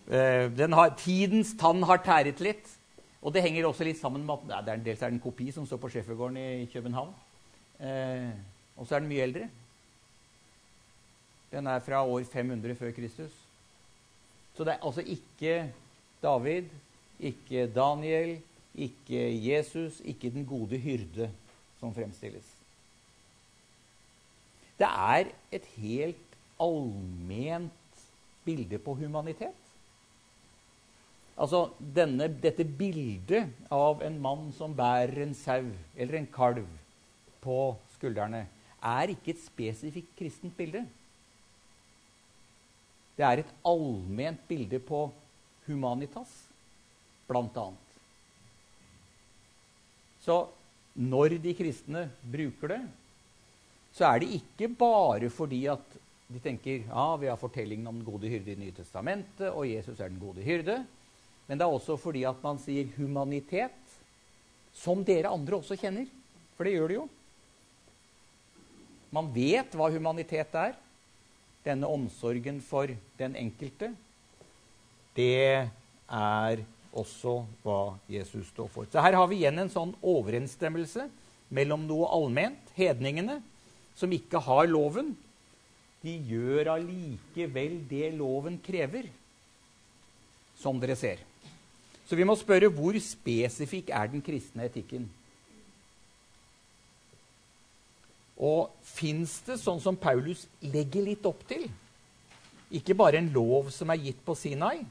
eh, 0.09 0.69
har, 0.73 0.93
Tidens 0.97 1.53
tann 1.59 1.83
har 1.85 2.01
tæret 2.03 2.41
litt. 2.43 2.77
Og 3.21 3.33
det 3.35 3.43
henger 3.45 3.67
også 3.69 3.85
litt 3.85 3.99
sammen 3.99 4.23
med 4.25 4.49
at 4.49 4.65
det 4.65 4.73
er 4.73 4.85
dels 4.87 5.03
er 5.03 5.11
det 5.11 5.19
en 5.19 5.23
kopi 5.23 5.51
som 5.53 5.67
står 5.67 5.77
på 5.83 5.91
Schæfergården 5.93 6.39
i 6.41 6.65
København. 6.73 7.13
Eh, 7.77 8.31
og 8.77 8.87
så 8.87 8.97
er 8.97 9.03
den 9.03 9.11
mye 9.11 9.27
eldre. 9.27 9.45
Den 11.51 11.67
er 11.67 11.83
fra 11.85 12.01
år 12.07 12.23
500 12.25 12.75
før 12.79 12.91
Kristus. 12.95 13.31
Så 14.55 14.65
det 14.65 14.73
er 14.73 14.85
altså 14.87 15.01
ikke 15.05 15.71
David, 16.21 16.69
ikke 17.19 17.67
Daniel, 17.73 18.35
ikke 18.75 19.21
Jesus, 19.41 19.99
ikke 20.05 20.31
den 20.33 20.45
gode 20.47 20.77
hyrde 20.77 21.29
som 21.79 21.93
fremstilles. 21.95 22.45
Det 24.79 24.87
er 24.87 25.29
et 25.53 25.65
helt 25.77 26.37
allment 26.61 28.05
bilde 28.45 28.79
på 28.81 28.95
humanitet. 28.97 29.57
Altså 31.41 31.67
denne, 31.95 32.27
dette 32.41 32.65
bildet 32.65 33.49
av 33.73 34.01
en 34.05 34.17
mann 34.21 34.49
som 34.53 34.73
bærer 34.77 35.23
en 35.23 35.35
sau 35.37 35.63
eller 35.95 36.19
en 36.19 36.29
kalv 36.29 36.65
på 37.41 37.59
skuldrene, 37.95 38.45
er 38.81 39.13
ikke 39.13 39.33
et 39.33 39.41
spesifikt 39.41 40.13
kristent 40.17 40.53
bilde. 40.57 40.83
Det 43.17 43.25
er 43.25 43.41
et 43.41 43.55
allment 43.65 44.41
bilde 44.49 44.79
på 44.81 45.07
humanitas, 45.67 46.31
annet. 47.31 47.91
Så 50.21 50.35
når 50.93 51.37
de 51.41 51.53
kristne 51.55 52.07
bruker 52.21 52.73
det, 52.73 52.81
så 53.95 54.07
er 54.07 54.21
det 54.21 54.35
ikke 54.39 54.69
bare 54.75 55.29
fordi 55.31 55.65
at 55.71 55.97
de 56.31 56.39
tenker 56.39 56.85
ja, 56.85 57.05
vi 57.19 57.27
har 57.27 57.39
fortellingen 57.39 57.87
om 57.87 57.99
den 57.99 58.07
gode 58.07 58.29
hyrde 58.31 58.53
i 58.53 58.59
nye 58.59 58.75
testamentet, 58.75 59.49
og 59.49 59.67
Jesus 59.67 59.99
er 59.99 60.11
den 60.11 60.19
gode 60.21 60.43
hyrde. 60.43 60.81
Men 61.47 61.59
det 61.59 61.65
er 61.65 61.73
også 61.73 61.97
fordi 61.99 62.23
at 62.27 62.39
man 62.43 62.59
sier 62.61 62.91
humanitet, 62.95 63.97
som 64.71 65.03
dere 65.03 65.31
andre 65.31 65.57
også 65.59 65.75
kjenner. 65.79 66.07
For 66.55 66.67
det 66.67 66.77
gjør 66.77 66.91
det 66.91 66.99
jo. 67.01 67.07
Man 69.11 69.27
vet 69.35 69.75
hva 69.75 69.89
humanitet 69.91 70.55
er. 70.55 70.77
Denne 71.65 71.89
omsorgen 71.91 72.61
for 72.63 72.89
den 73.19 73.35
enkelte. 73.37 73.91
Det 75.17 75.67
er 76.11 76.61
også 76.91 77.41
hva 77.63 77.95
Jesus 78.11 78.49
står 78.51 78.69
for. 78.71 78.87
Så 78.91 79.03
her 79.03 79.15
har 79.15 79.27
vi 79.31 79.41
igjen 79.41 79.59
en 79.63 79.71
sånn 79.71 79.93
overensstemmelse 80.01 81.07
mellom 81.51 81.83
noe 81.87 82.07
allment, 82.15 82.71
hedningene, 82.77 83.39
som 83.95 84.11
ikke 84.15 84.39
har 84.43 84.69
loven. 84.71 85.13
De 86.01 86.15
gjør 86.31 86.73
allikevel 86.77 87.81
det 87.89 88.13
loven 88.17 88.57
krever, 88.63 89.09
som 90.57 90.79
dere 90.81 90.97
ser. 90.99 91.21
Så 92.07 92.17
vi 92.19 92.25
må 92.27 92.35
spørre 92.35 92.71
hvor 92.73 92.97
spesifikk 92.99 93.91
er 93.95 94.09
den 94.11 94.23
kristne 94.25 94.65
etikken? 94.67 95.05
Og 98.41 98.71
fins 98.83 99.37
det, 99.45 99.59
sånn 99.61 99.79
som 99.83 99.99
Paulus 99.99 100.47
legger 100.65 101.05
litt 101.05 101.27
opp 101.29 101.43
til, 101.47 101.67
ikke 102.73 102.95
bare 102.97 103.19
en 103.19 103.29
lov 103.35 103.69
som 103.75 103.91
er 103.93 104.01
gitt 104.01 104.19
på 104.25 104.33
Sinai, 104.39 104.81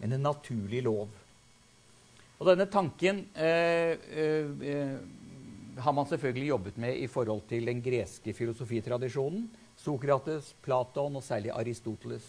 men 0.00 0.16
en 0.16 0.24
naturlig 0.24 0.82
lov? 0.84 1.08
Og 2.40 2.48
denne 2.48 2.64
tanken 2.72 3.26
eh, 3.36 3.98
eh, 4.16 4.52
eh, 4.64 4.94
har 5.80 5.92
man 5.92 6.08
selvfølgelig 6.08 6.52
jobbet 6.54 6.78
med 6.80 7.00
i 7.04 7.08
forhold 7.08 7.42
til 7.48 7.68
den 7.68 7.82
greske 7.84 8.32
filosofitradisjonen. 8.36 9.44
Sokrates, 9.80 10.54
Platon 10.64 11.18
og 11.20 11.24
særlig 11.24 11.52
Aristoteles. 11.52 12.24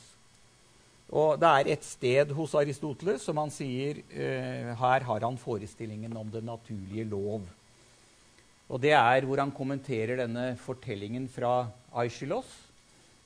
Og 1.11 1.39
det 1.39 1.47
er 1.47 1.69
et 1.73 1.83
sted 1.83 2.29
hos 2.35 2.53
Aristoteles 2.55 3.23
som 3.27 3.39
han 3.39 3.51
sier 3.51 3.99
eh, 4.11 4.71
her 4.79 5.07
har 5.07 5.25
han 5.25 5.39
forestillingen 5.39 6.15
om 6.15 6.29
den 6.31 6.47
naturlige 6.47 7.07
lov. 7.07 7.47
Og 8.71 8.79
det 8.83 8.93
er 8.95 9.27
hvor 9.27 9.39
han 9.39 9.51
kommenterer 9.51 10.21
denne 10.21 10.53
fortellingen 10.59 11.27
fra 11.31 11.69
Aishilos, 12.03 12.51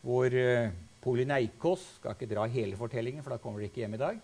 hvor 0.06 0.30
eh, 0.30 0.74
Polyneikos 1.06 1.84
Skal 2.00 2.16
ikke 2.16 2.30
dra 2.32 2.48
hele 2.50 2.78
fortellingen, 2.78 3.22
for 3.22 3.34
da 3.34 3.42
kommer 3.42 3.62
de 3.62 3.70
ikke 3.70 3.84
hjem 3.84 3.98
i 3.98 4.02
dag 4.02 4.24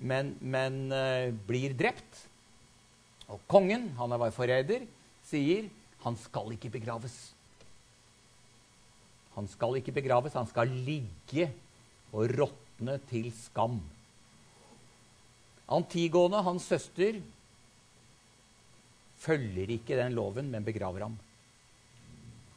men, 0.00 0.34
men 0.40 0.86
uh, 0.92 1.28
blir 1.46 1.76
drept. 1.76 2.24
Og 3.30 3.42
kongen, 3.50 3.90
han 3.98 4.16
var 4.18 4.32
forræder, 4.34 4.86
sier 5.28 5.68
han 6.04 6.16
skal 6.18 6.54
ikke 6.56 6.72
begraves. 6.72 7.14
Han 9.36 9.46
skal 9.50 9.78
ikke 9.78 9.94
begraves, 9.94 10.34
han 10.34 10.48
skal 10.48 10.72
ligge 10.86 11.50
og 12.10 12.32
råtne 12.40 12.96
til 13.10 13.28
skam. 13.36 13.78
Antigone, 15.70 16.40
hans 16.42 16.66
søster, 16.66 17.20
følger 19.20 19.76
ikke 19.76 19.98
den 20.00 20.16
loven, 20.16 20.48
men 20.50 20.64
begraver 20.66 21.04
ham. 21.04 21.18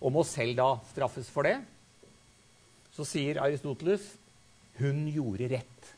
Og 0.01 0.15
må 0.15 0.23
selv 0.27 0.55
da 0.57 0.69
straffes 0.89 1.29
for 1.31 1.45
det. 1.45 1.59
Så 2.95 3.05
sier 3.07 3.41
Aristoteles 3.43 4.07
hun 4.79 5.05
gjorde 5.13 5.51
rett 5.51 5.92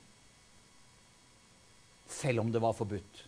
selv 2.11 2.43
om 2.43 2.51
det 2.51 2.61
var 2.61 2.75
forbudt. 2.77 3.23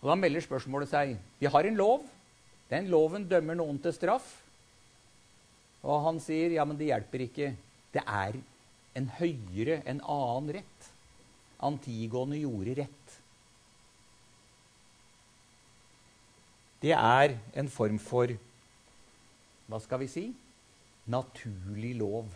Og 0.00 0.10
Da 0.10 0.14
melder 0.14 0.44
spørsmålet 0.44 0.90
seg 0.90 1.16
Vi 1.40 1.50
har 1.50 1.66
en 1.66 1.78
lov. 1.78 2.04
Den 2.70 2.90
loven 2.92 3.24
dømmer 3.28 3.56
noen 3.56 3.78
til 3.82 3.94
straff. 3.96 4.28
Og 5.82 6.02
han 6.04 6.18
sier 6.20 6.52
ja, 6.52 6.64
men 6.68 6.76
det 6.78 6.90
hjelper 6.90 7.24
ikke. 7.24 7.54
Det 7.94 8.02
er 8.04 8.36
en 8.98 9.08
høyere, 9.18 9.80
en 9.86 10.02
annen 10.02 10.52
rett. 10.58 10.90
Antigone 11.64 12.38
gjorde 12.38 12.76
rett. 12.82 13.14
Det 16.82 16.92
er 16.94 17.34
en 17.58 17.70
form 17.72 17.98
for 17.98 18.30
hva 19.68 19.80
skal 19.82 20.02
vi 20.04 20.10
si 20.10 20.26
naturlig 21.10 21.94
lov. 21.98 22.28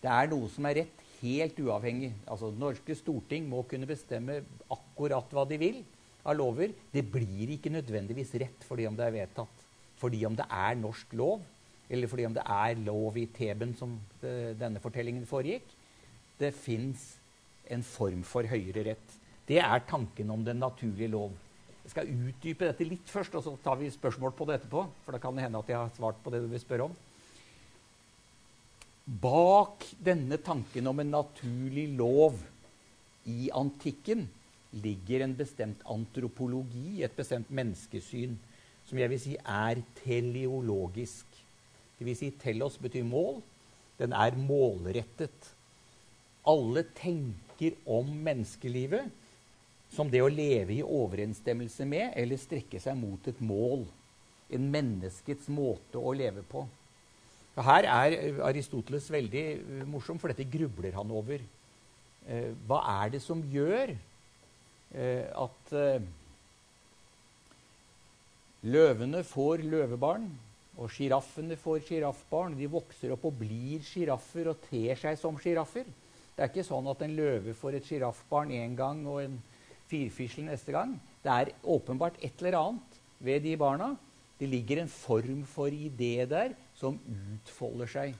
Det 0.00 0.10
er 0.12 0.30
noe 0.30 0.48
som 0.52 0.68
er 0.68 0.80
rett 0.82 1.03
helt 1.24 1.58
uavhengig. 1.64 2.12
Altså, 2.28 2.52
norske 2.54 2.96
storting 2.98 3.48
må 3.48 3.64
kunne 3.68 3.88
bestemme 3.88 4.42
akkurat 4.72 5.32
hva 5.32 5.46
de 5.48 5.58
vil 5.60 5.82
av 6.24 6.36
lover. 6.38 6.74
Det 6.92 7.04
blir 7.12 7.56
ikke 7.56 7.72
nødvendigvis 7.72 8.34
rett 8.42 8.68
fordi 8.68 8.86
om 8.88 8.96
det 8.98 9.08
er 9.08 9.16
vedtatt. 9.18 9.64
Fordi 10.00 10.24
om 10.28 10.36
det 10.36 10.46
er 10.50 10.76
norsk 10.76 11.12
lov, 11.16 11.42
eller 11.88 12.10
fordi 12.10 12.26
om 12.28 12.34
det 12.36 12.44
er 12.44 12.80
lov 12.84 13.18
i 13.20 13.26
Teben 13.32 13.74
som 13.78 13.96
det, 14.22 14.56
denne 14.60 14.82
fortellingen 14.82 15.26
foregikk. 15.28 15.66
Det 16.40 16.50
fins 16.56 17.14
en 17.70 17.84
form 17.86 18.24
for 18.26 18.46
høyere 18.48 18.84
rett. 18.90 19.18
Det 19.48 19.60
er 19.60 19.84
tanken 19.88 20.30
om 20.32 20.44
den 20.44 20.60
naturlige 20.60 21.12
lov. 21.12 21.32
Jeg 21.84 21.92
skal 21.92 22.08
utdype 22.08 22.70
dette 22.70 22.86
litt 22.88 23.10
først, 23.12 23.34
og 23.36 23.44
så 23.44 23.52
tar 23.60 23.76
vi 23.76 23.90
spørsmål 23.92 24.32
på 24.36 24.46
det 24.48 24.58
etterpå. 24.58 24.86
For 25.04 25.14
da 25.14 25.20
kan 25.20 25.36
det 25.36 25.44
hende 25.44 25.60
at 25.60 25.68
jeg 25.68 25.76
har 25.76 25.92
svart 25.96 26.20
på 26.24 26.32
det 26.32 26.40
du 26.44 26.48
vil 26.48 26.62
spørre 26.62 26.88
om. 26.88 26.94
Bak 29.04 29.84
denne 30.00 30.38
tanken 30.40 30.86
om 30.88 31.00
en 31.02 31.10
naturlig 31.12 31.90
lov 31.98 32.38
i 33.28 33.50
antikken 33.52 34.24
ligger 34.80 35.20
en 35.24 35.34
bestemt 35.36 35.82
antropologi, 35.92 37.02
et 37.04 37.16
bestemt 37.16 37.50
menneskesyn, 37.52 38.38
som 38.88 38.98
jeg 38.98 39.12
vil 39.12 39.20
si 39.20 39.34
er 39.38 39.82
teleologisk. 40.00 41.26
Det 41.98 42.06
vil 42.08 42.16
si 42.16 42.30
telos 42.40 42.78
betyr 42.80 43.04
mål. 43.04 43.42
Den 44.00 44.16
er 44.16 44.36
målrettet. 44.40 45.52
Alle 46.48 46.84
tenker 46.96 47.76
om 47.84 48.08
menneskelivet 48.24 49.12
som 49.94 50.08
det 50.10 50.24
å 50.24 50.32
leve 50.32 50.78
i 50.78 50.82
overensstemmelse 50.82 51.86
med 51.88 52.16
eller 52.18 52.40
strekke 52.40 52.80
seg 52.82 52.96
mot 52.98 53.28
et 53.30 53.40
mål. 53.44 53.84
En 54.50 54.66
menneskets 54.72 55.46
måte 55.52 56.00
å 56.00 56.16
leve 56.16 56.42
på. 56.48 56.64
Her 57.54 57.86
er 57.86 58.40
Aristoteles 58.42 59.06
veldig 59.14 59.42
eh, 59.54 59.82
morsom, 59.86 60.18
for 60.18 60.32
dette 60.32 60.46
grubler 60.50 60.96
han 60.96 61.10
over. 61.14 61.42
Eh, 62.26 62.50
hva 62.66 62.80
er 63.04 63.14
det 63.14 63.20
som 63.22 63.42
gjør 63.46 63.92
eh, 63.94 65.28
at 65.30 65.74
løvene 68.64 69.22
får 69.28 69.62
løvebarn, 69.70 70.26
og 70.74 70.90
sjiraffene 70.90 71.54
får 71.60 71.84
sjiraffbarn? 71.86 72.56
De 72.58 72.66
vokser 72.66 73.14
opp 73.14 73.28
og 73.30 73.38
blir 73.38 73.84
sjiraffer 73.86 74.50
og 74.50 74.66
ter 74.66 74.98
seg 74.98 75.20
som 75.20 75.38
sjiraffer. 75.38 75.86
Det 76.34 76.42
er 76.42 76.50
ikke 76.50 76.66
sånn 76.66 76.90
at 76.90 77.04
en 77.06 77.14
løve 77.14 77.54
får 77.54 77.78
et 77.78 77.86
sjiraffbarn 77.86 78.50
én 78.50 78.74
gang 78.74 79.04
og 79.06 79.20
en 79.22 79.38
firfisle 79.86 80.48
neste 80.48 80.74
gang. 80.74 80.96
Det 81.22 81.30
er 81.30 81.54
åpenbart 81.62 82.18
et 82.18 82.34
eller 82.42 82.58
annet 82.58 82.98
ved 83.22 83.46
de 83.46 83.54
barna. 83.60 83.92
Det 84.40 84.50
ligger 84.50 84.82
en 84.82 84.90
form 84.90 85.44
for 85.46 85.70
idé 85.70 86.26
der 86.26 86.56
som 86.84 87.00
utfolder 87.00 87.90
seg. 87.90 88.18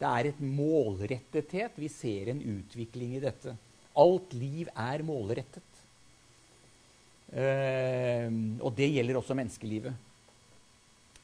Det 0.00 0.10
er 0.10 0.30
et 0.30 0.40
målrettethet. 0.42 1.78
Vi 1.78 1.90
ser 1.92 2.32
en 2.32 2.42
utvikling 2.42 3.14
i 3.16 3.22
dette. 3.22 3.54
Alt 4.02 4.34
liv 4.36 4.68
er 4.74 5.04
målrettet. 5.06 5.70
Eh, 7.34 8.26
og 8.62 8.74
det 8.76 8.90
gjelder 8.90 9.20
også 9.20 9.36
menneskelivet. 9.38 9.94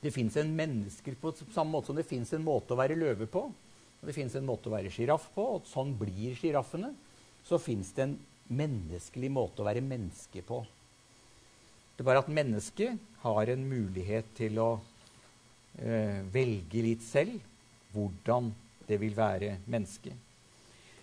Det 0.00 0.12
fins 0.14 0.38
en 0.40 0.54
mennesker 0.56 1.18
på 1.20 1.34
samme 1.52 1.74
måte 1.74 1.90
som 1.90 1.98
det 1.98 2.08
fins 2.08 2.30
en 2.32 2.46
måte 2.46 2.72
å 2.72 2.80
være 2.80 2.98
løve 2.98 3.28
på. 3.30 3.44
Og 4.00 4.08
det 4.08 4.16
fins 4.16 4.34
en 4.38 4.46
måte 4.48 4.70
å 4.70 4.72
være 4.72 4.92
sjiraff 4.92 5.26
på, 5.34 5.44
og 5.58 5.66
sånn 5.68 5.92
blir 5.98 6.38
sjiraffene. 6.38 6.94
Så 7.44 7.58
fins 7.60 7.90
det 7.96 8.06
en 8.06 8.16
menneskelig 8.50 9.28
måte 9.32 9.60
å 9.60 9.68
være 9.68 9.84
menneske 9.84 10.42
på. 10.46 10.62
Det 11.94 12.02
er 12.02 12.08
bare 12.08 12.22
at 12.24 12.32
mennesket 12.32 12.96
har 13.26 13.52
en 13.52 13.66
mulighet 13.68 14.30
til 14.38 14.56
å 14.62 14.70
eh, 15.80 16.20
velge 16.32 16.82
litt 16.84 17.04
selv 17.04 17.38
hvordan 17.94 18.50
det 18.86 18.98
vil 19.00 19.14
være 19.16 19.56
menneske. 19.70 20.12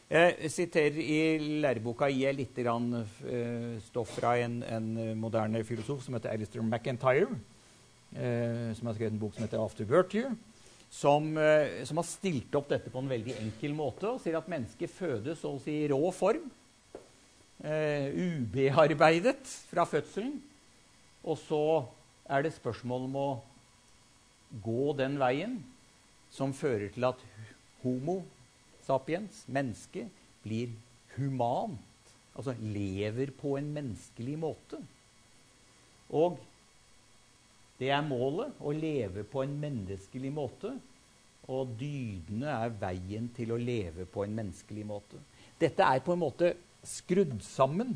Jeg 0.07 0.51
siterer 0.53 0.97
i 1.03 1.19
læreboka 1.59 2.07
jeg 2.07 2.35
litt 2.37 2.55
grann, 2.55 2.93
eh, 3.27 3.75
stoff 3.89 4.13
fra 4.15 4.37
en, 4.39 4.61
en, 4.63 5.17
moderne 5.19 5.63
filosof 5.67 6.05
som 6.05 6.15
heter 6.15 6.31
Alistair 6.31 6.63
McIntyre, 6.63 7.27
eh, 8.15 8.71
som 8.77 8.87
har 8.87 8.95
skrevet 8.95 9.17
en 9.17 9.19
bok 9.19 9.35
som 9.35 9.43
heter 9.43 9.59
'After 9.59 9.83
Virtue', 9.83 10.37
som, 10.89 11.35
uh, 11.35 11.83
som, 11.83 11.97
har 11.97 12.07
stilt 12.07 12.55
opp 12.55 12.69
dette 12.69 12.89
på 12.89 12.99
en 12.99 13.09
veldig 13.09 13.35
enkel 13.41 13.73
måte 13.75 14.07
og 14.07 14.21
sier 14.23 14.37
at 14.37 14.47
mennesket 14.47 14.89
fødes 14.89 15.41
så 15.41 15.51
å 15.51 15.59
si 15.59 15.83
i 15.83 15.89
rå 15.91 15.99
form, 16.15 16.47
ubearbeidet 17.59 19.43
fra 19.67 19.83
fødselen, 19.83 20.41
og 21.25 21.37
så 21.37 21.85
er 22.29 22.43
det 22.43 22.53
spørsmål 22.53 23.09
om 23.09 23.15
å 23.19 23.29
gå 24.63 24.93
den 24.97 25.17
veien 25.21 25.59
som 26.33 26.53
fører 26.55 26.89
til 26.93 27.07
at 27.07 27.21
homo 27.83 28.21
sapiens, 28.87 29.43
mennesket, 29.51 30.11
blir 30.43 30.71
humant. 31.17 31.79
Altså 32.37 32.53
lever 32.61 33.31
på 33.35 33.55
en 33.57 33.71
menneskelig 33.73 34.37
måte. 34.39 34.79
Og 36.13 36.37
det 37.79 37.89
er 37.93 38.05
målet 38.05 38.57
å 38.63 38.73
leve 38.73 39.25
på 39.27 39.43
en 39.43 39.57
menneskelig 39.61 40.31
måte. 40.33 40.71
Og 41.47 41.73
dydene 41.79 42.51
er 42.51 42.75
veien 42.79 43.27
til 43.35 43.53
å 43.53 43.59
leve 43.59 44.05
på 44.09 44.23
en 44.25 44.35
menneskelig 44.37 44.85
måte. 44.87 45.19
Dette 45.59 45.83
er 45.83 46.03
på 46.05 46.13
en 46.13 46.23
måte 46.23 46.53
skrudd 46.85 47.39
sammen. 47.45 47.95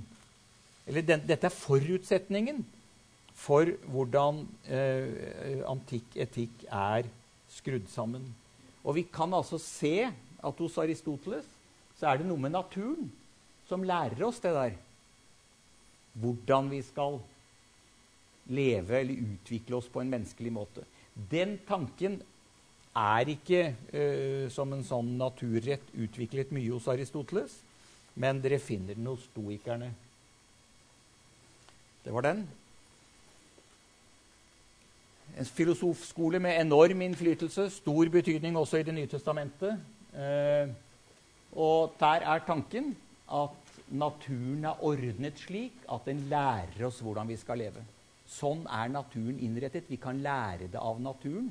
Eller 0.88 1.06
den, 1.06 1.26
dette 1.28 1.47
er 1.47 1.56
forutsetningen 1.56 2.64
for 3.41 3.71
hvordan 3.89 4.43
eh, 4.69 5.63
antikk 5.69 6.17
etikk 6.21 6.65
er 6.67 7.09
skrudd 7.49 7.87
sammen. 7.89 8.27
Og 8.85 8.97
vi 8.97 9.05
kan 9.09 9.33
altså 9.33 9.57
se 9.61 10.05
at 10.07 10.61
hos 10.61 10.77
Aristoteles 10.81 11.47
så 11.97 12.09
er 12.09 12.21
det 12.21 12.29
noe 12.29 12.41
med 12.41 12.53
naturen 12.53 13.09
som 13.69 13.85
lærer 13.85 14.21
oss 14.25 14.41
det 14.43 14.53
der. 14.55 14.77
Hvordan 16.21 16.69
vi 16.71 16.81
skal 16.85 17.19
leve 18.51 18.99
eller 18.99 19.21
utvikle 19.35 19.77
oss 19.77 19.89
på 19.91 20.01
en 20.01 20.11
menneskelig 20.11 20.53
måte. 20.53 20.85
Den 21.13 21.57
tanken 21.67 22.19
er 22.97 23.29
ikke 23.31 23.61
uh, 23.93 24.47
som 24.51 24.73
en 24.75 24.83
sånn 24.83 25.13
naturrett 25.19 25.93
utviklet 25.95 26.51
mye 26.51 26.73
hos 26.73 26.89
Aristoteles, 26.91 27.53
men 28.19 28.41
dere 28.43 28.59
finner 28.59 28.97
den 28.97 29.07
hos 29.07 29.23
stoikerne. 29.29 29.93
Det 32.03 32.11
var 32.11 32.25
den. 32.25 32.43
En 35.39 35.47
filosofskole 35.47 36.39
med 36.43 36.59
enorm 36.59 37.01
innflytelse, 37.01 37.69
stor 37.69 38.09
betydning 38.11 38.57
også 38.57 38.82
i 38.82 38.84
Det 38.84 38.93
nye 38.95 39.07
testamentet. 39.07 39.79
Eh, 40.13 40.69
og 41.51 41.95
der 41.99 42.27
er 42.27 42.43
tanken 42.47 42.95
at 43.32 43.71
naturen 43.91 44.65
er 44.65 44.84
ordnet 44.84 45.39
slik 45.39 45.84
at 45.91 46.05
den 46.05 46.25
lærer 46.32 46.86
oss 46.88 46.99
hvordan 47.03 47.27
vi 47.27 47.38
skal 47.39 47.59
leve. 47.63 47.84
Sånn 48.27 48.63
er 48.71 48.91
naturen 48.91 49.39
innrettet. 49.43 49.89
Vi 49.91 49.99
kan 49.99 50.21
lære 50.23 50.69
det 50.71 50.79
av 50.79 50.99
naturen. 51.03 51.49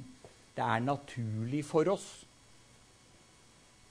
Det 0.56 0.64
er 0.64 0.80
naturlig 0.84 1.64
for 1.68 1.88
oss. 1.92 2.08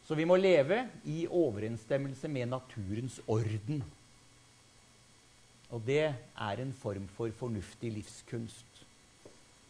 Så 0.06 0.18
vi 0.18 0.26
må 0.26 0.40
leve 0.42 0.88
i 1.06 1.28
overensstemmelse 1.28 2.28
med 2.34 2.50
naturens 2.50 3.20
orden. 3.30 3.84
Og 5.70 5.84
det 5.86 6.08
er 6.10 6.62
en 6.64 6.74
form 6.74 7.06
for 7.14 7.30
fornuftig 7.38 7.92
livskunst. 7.94 8.69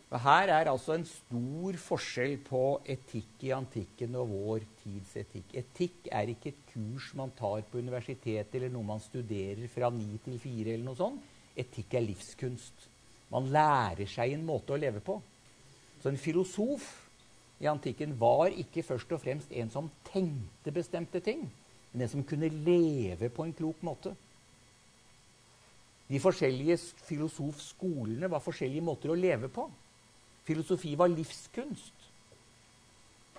Og 0.09 0.21
Her 0.23 0.49
er 0.49 0.69
altså 0.71 0.95
en 0.97 1.03
stor 1.05 1.75
forskjell 1.77 2.39
på 2.41 2.61
etikk 2.89 3.43
i 3.45 3.51
antikken 3.53 4.15
og 4.17 4.31
vår 4.31 4.63
tids 4.81 5.11
etikk. 5.21 5.51
Etikk 5.61 6.07
er 6.09 6.31
ikke 6.31 6.49
et 6.49 6.63
kurs 6.71 7.11
man 7.17 7.29
tar 7.37 7.61
på 7.69 7.77
universitetet 7.77 8.55
eller 8.57 8.71
noe 8.73 8.87
man 8.87 9.03
studerer 9.03 9.67
fra 9.69 9.91
ni 9.93 10.17
til 10.23 10.39
fire. 10.41 10.73
eller 10.73 10.87
noe 10.87 10.97
sånt. 10.97 11.27
Etikk 11.55 11.93
er 11.93 12.07
livskunst. 12.07 12.87
Man 13.29 13.51
lærer 13.53 14.09
seg 14.09 14.33
en 14.33 14.47
måte 14.47 14.73
å 14.73 14.79
leve 14.81 15.03
på. 15.05 15.19
Så 16.01 16.09
en 16.09 16.17
filosof 16.17 16.87
i 17.61 17.67
antikken 17.69 18.15
var 18.17 18.49
ikke 18.49 18.85
først 18.87 19.11
og 19.13 19.21
fremst 19.21 19.51
en 19.51 19.69
som 19.69 19.91
tenkte 20.09 20.73
bestemte 20.73 21.21
ting, 21.21 21.43
men 21.91 22.01
en 22.05 22.11
som 22.15 22.23
kunne 22.25 22.49
leve 22.49 23.29
på 23.29 23.45
en 23.45 23.53
klok 23.53 23.83
måte. 23.85 24.15
De 26.09 26.17
forskjellige 26.17 26.79
filosofskolene 27.05 28.31
var 28.31 28.41
forskjellige 28.41 28.81
måter 28.81 29.13
å 29.13 29.19
leve 29.19 29.51
på. 29.53 29.67
Filosofi 30.47 30.95
var 30.97 31.11
livskunst. 31.11 32.07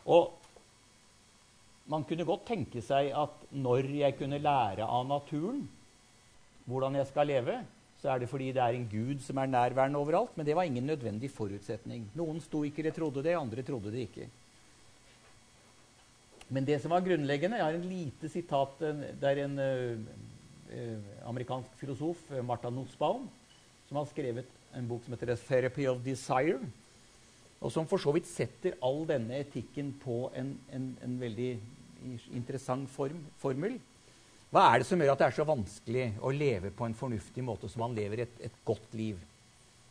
Og 0.06 0.32
man 1.90 2.04
kunne 2.06 2.26
godt 2.26 2.46
tenke 2.48 2.82
seg 2.84 3.10
at 3.16 3.46
når 3.50 3.90
jeg 3.98 4.16
kunne 4.18 4.38
lære 4.42 4.86
av 4.86 5.06
naturen 5.08 5.64
hvordan 6.70 6.98
jeg 7.00 7.08
skal 7.08 7.26
leve, 7.26 7.56
så 8.00 8.12
er 8.12 8.20
det 8.22 8.28
fordi 8.30 8.52
det 8.54 8.62
er 8.62 8.76
en 8.76 8.86
gud 8.88 9.18
som 9.24 9.40
er 9.42 9.50
nærværende 9.50 9.98
overalt. 9.98 10.36
Men 10.36 10.46
det 10.46 10.54
var 10.56 10.68
ingen 10.68 10.86
nødvendig 10.86 11.32
forutsetning. 11.34 12.06
Noen 12.16 12.38
stoikere 12.40 12.92
trodde 12.94 13.24
det, 13.26 13.34
andre 13.36 13.64
trodde 13.66 13.90
det 13.92 14.06
ikke. 14.06 14.28
Men 16.50 16.66
det 16.66 16.80
som 16.82 16.90
var 16.90 17.04
grunnleggende 17.06 17.58
Jeg 17.58 17.64
har 17.64 17.76
en 17.78 17.90
lite 17.90 18.28
sitat 18.28 18.80
der 19.20 19.28
er 19.28 19.44
en 19.44 19.58
uh, 19.58 21.28
amerikansk 21.28 21.76
filosof, 21.78 22.22
Martha 22.42 22.70
Nussbaum, 22.70 23.28
som 23.88 23.98
har 23.98 24.08
skrevet 24.10 24.46
en 24.74 24.88
bok 24.88 25.04
som 25.04 25.14
heter 25.14 25.34
The 25.34 25.42
Therapy 25.46 25.86
of 25.90 26.02
Desire 26.04 26.58
og 27.60 27.72
som 27.72 27.86
for 27.88 28.00
så 28.00 28.12
vidt 28.16 28.28
setter 28.28 28.78
all 28.84 29.02
denne 29.08 29.36
etikken 29.42 29.92
på 30.00 30.30
en, 30.36 30.54
en, 30.72 30.90
en 31.04 31.16
veldig 31.20 31.50
interessant 32.32 32.88
form, 32.88 33.20
formel. 33.40 33.76
Hva 34.50 34.64
er 34.66 34.80
det 34.80 34.88
som 34.88 35.00
gjør 35.00 35.12
at 35.12 35.20
det 35.20 35.26
er 35.28 35.36
så 35.36 35.46
vanskelig 35.46 36.06
å 36.24 36.32
leve 36.34 36.72
på 36.74 36.88
en 36.88 36.96
fornuftig 36.96 37.44
måte 37.46 37.68
som 37.70 37.84
man 37.84 37.94
lever 37.94 38.24
et, 38.24 38.40
et 38.48 38.56
godt 38.66 38.96
liv? 38.98 39.20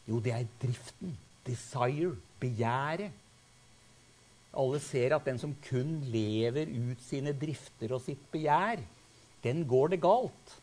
Jo, 0.10 0.20
det 0.24 0.34
er 0.36 0.50
driften. 0.62 1.14
Desire. 1.48 2.16
Begjæret. 2.40 3.16
Alle 4.60 4.80
ser 4.82 5.14
at 5.14 5.28
den 5.28 5.38
som 5.38 5.54
kun 5.68 6.00
lever 6.10 6.72
ut 6.72 7.02
sine 7.06 7.36
drifter 7.38 7.94
og 7.94 8.02
sitt 8.02 8.22
begjær, 8.34 8.82
den 9.44 9.62
går 9.70 9.94
det 9.94 10.00
galt. 10.02 10.56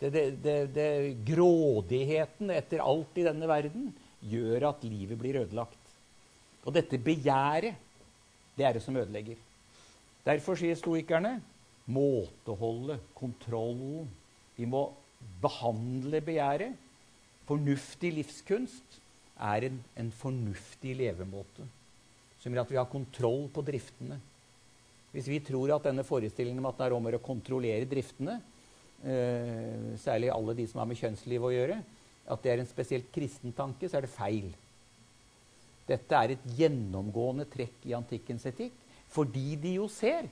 Det, 0.00 0.10
det, 0.14 0.24
det, 0.42 0.56
det, 0.74 0.86
grådigheten 1.28 2.50
etter 2.54 2.80
alt 2.82 3.18
i 3.20 3.26
denne 3.26 3.46
verden 3.46 3.92
gjør 4.30 4.68
at 4.70 4.84
livet 4.86 5.18
blir 5.18 5.40
ødelagt. 5.42 5.78
Og 6.62 6.74
dette 6.74 6.98
begjæret, 6.98 7.74
det 8.56 8.66
er 8.66 8.76
det 8.76 8.82
som 8.84 8.96
ødelegger. 8.96 9.38
Derfor 10.26 10.58
sier 10.58 10.78
stoikerne 10.78 11.40
måteholdet, 11.90 13.00
kontrollen. 13.18 14.10
Vi 14.56 14.68
må 14.70 14.86
behandle 15.42 16.20
begjæret. 16.22 16.76
Fornuftig 17.48 18.12
livskunst 18.20 19.00
er 19.42 19.66
en, 19.66 19.80
en 19.98 20.12
fornuftig 20.14 20.94
levemåte 20.96 21.66
som 22.42 22.50
gjør 22.50 22.64
at 22.64 22.72
vi 22.72 22.78
har 22.80 22.90
kontroll 22.90 23.44
på 23.54 23.62
driftene. 23.62 24.16
Hvis 25.12 25.28
vi 25.30 25.38
tror 25.44 25.76
at 25.76 25.84
denne 25.86 26.02
forestillingen 26.06 26.58
om 26.62 26.70
at 26.72 26.80
det 26.80 26.88
er 26.88 26.94
om 26.96 27.06
å 27.06 27.20
kontrollere 27.22 27.86
driftene, 27.86 28.40
eh, 29.04 29.92
særlig 30.02 30.32
alle 30.34 30.56
de 30.58 30.66
som 30.66 30.80
har 30.82 30.88
med 30.90 30.98
kjønnsliv 30.98 31.44
å 31.46 31.52
gjøre, 31.52 31.76
at 32.30 32.42
det 32.44 32.52
er 32.52 32.62
en 32.62 32.70
spesielt 32.70 33.08
kristen 33.14 33.54
tanke, 33.56 33.88
så 33.88 33.98
er 33.98 34.06
det 34.06 34.14
feil. 34.14 34.52
Dette 35.88 36.18
er 36.18 36.34
et 36.34 36.44
gjennomgående 36.58 37.48
trekk 37.50 37.88
i 37.88 37.96
antikkens 37.96 38.46
etikk, 38.48 38.76
fordi 39.12 39.56
de 39.60 39.76
jo 39.80 39.88
ser 39.92 40.28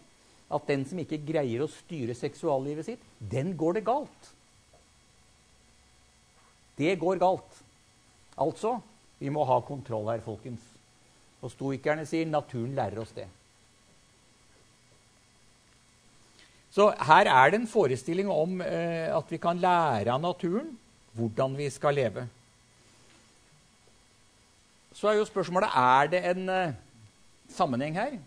at 0.51 0.66
den 0.66 0.84
som 0.88 0.99
ikke 1.03 1.20
greier 1.26 1.64
å 1.64 1.70
styre 1.70 2.14
seksuallivet 2.16 2.86
sitt, 2.86 3.03
den 3.18 3.53
går 3.59 3.78
det 3.78 3.86
galt. 3.86 4.30
Det 6.80 6.95
går 6.99 7.20
galt. 7.20 7.59
Altså 8.41 8.78
vi 9.20 9.28
må 9.32 9.45
ha 9.45 9.59
kontroll 9.66 10.09
her, 10.09 10.22
folkens. 10.24 10.62
Og 11.45 11.53
stoikerne 11.53 12.07
sier 12.09 12.28
naturen 12.28 12.72
lærer 12.76 13.03
oss 13.03 13.12
det. 13.16 13.26
Så 16.70 16.86
her 17.03 17.28
er 17.28 17.51
det 17.51 17.61
en 17.61 17.70
forestilling 17.70 18.30
om 18.30 18.61
eh, 18.62 19.11
at 19.11 19.32
vi 19.32 19.41
kan 19.43 19.59
lære 19.59 20.12
av 20.14 20.22
naturen 20.22 20.70
hvordan 21.17 21.57
vi 21.59 21.69
skal 21.73 21.95
leve. 21.95 22.27
Så 24.95 25.09
er 25.09 25.19
jo 25.19 25.29
spørsmålet 25.29 25.71
er 25.77 26.11
det 26.13 26.21
en 26.33 26.51
uh, 26.51 26.75
sammenheng 27.51 27.97
her. 27.97 28.19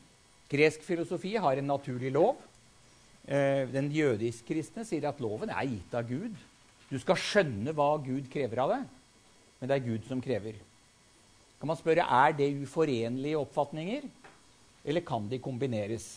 Gresk 0.52 0.84
filosofi 0.86 1.36
har 1.36 1.60
en 1.60 1.70
naturlig 1.70 2.12
lov. 2.12 2.38
Uh, 3.28 3.64
den 3.72 3.92
jødisk-kristne 3.94 4.86
sier 4.88 5.10
at 5.10 5.22
loven 5.24 5.52
er 5.54 5.68
gitt 5.70 5.96
av 5.96 6.08
Gud. 6.08 6.36
Du 6.90 7.00
skal 7.02 7.20
skjønne 7.20 7.74
hva 7.76 7.96
Gud 8.04 8.28
krever 8.32 8.64
av 8.64 8.76
deg, 8.76 8.86
men 9.60 9.70
det 9.70 9.78
er 9.78 9.88
Gud 9.88 10.08
som 10.10 10.22
krever. 10.22 10.60
Kan 11.60 11.72
man 11.72 11.80
spørre 11.80 12.04
er 12.04 12.36
det 12.36 12.52
uforenlige 12.60 13.40
oppfatninger, 13.40 14.06
eller 14.84 15.06
kan 15.08 15.30
de 15.32 15.40
kombineres? 15.40 16.08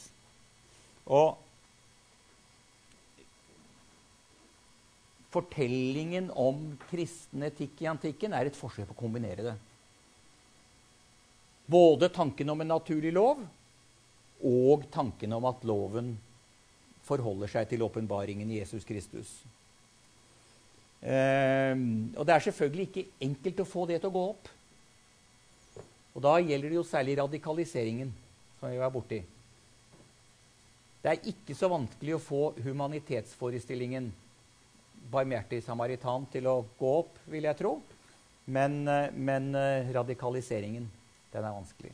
Og 1.06 1.38
fortellingen 5.36 6.30
om 6.32 6.70
kristen 6.88 7.44
etikk 7.46 7.82
i 7.84 7.90
antikken 7.90 8.34
er 8.36 8.48
et 8.48 8.56
forsøk 8.56 8.88
på 8.88 8.96
å 8.96 9.02
kombinere 9.04 9.50
det. 9.50 9.56
Både 11.66 12.08
tanken 12.14 12.52
om 12.52 12.62
en 12.62 12.72
naturlig 12.76 13.12
lov 13.12 13.42
og 14.46 14.86
tanken 14.94 15.34
om 15.36 15.48
at 15.48 15.64
loven 15.66 16.14
forholder 17.06 17.50
seg 17.50 17.68
til 17.70 17.84
åpenbaringen 17.86 18.48
i 18.50 18.60
Jesus 18.60 18.86
Kristus. 18.86 19.30
Eh, 21.00 21.74
og 22.16 22.22
det 22.26 22.34
er 22.34 22.44
selvfølgelig 22.48 22.86
ikke 22.88 23.08
enkelt 23.28 23.62
å 23.62 23.68
få 23.68 23.86
det 23.90 24.00
til 24.00 24.10
å 24.10 24.16
gå 24.16 24.26
opp. 24.32 24.52
Og 26.16 26.22
da 26.24 26.38
gjelder 26.40 26.72
det 26.72 26.78
jo 26.78 26.86
særlig 26.88 27.18
radikaliseringen, 27.20 28.12
som 28.58 28.72
vi 28.72 28.80
var 28.80 28.92
borti. 28.94 29.20
Det 31.02 31.12
er 31.12 31.28
ikke 31.30 31.54
så 31.54 31.68
vanskelig 31.70 32.16
å 32.16 32.22
få 32.22 32.40
humanitetsforestillingen 32.64 34.08
barmhjertig 35.10 35.62
samaritan 35.64 36.26
til 36.32 36.48
å 36.50 36.56
gå 36.78 36.92
opp, 37.02 37.20
vil 37.30 37.46
jeg 37.48 37.58
tro. 37.58 37.76
Men, 38.46 38.86
eh, 38.88 39.12
men 39.12 39.54
eh, 39.54 39.92
radikaliseringen, 39.94 40.86
den 41.32 41.44
er 41.44 41.54
vanskelig. 41.54 41.92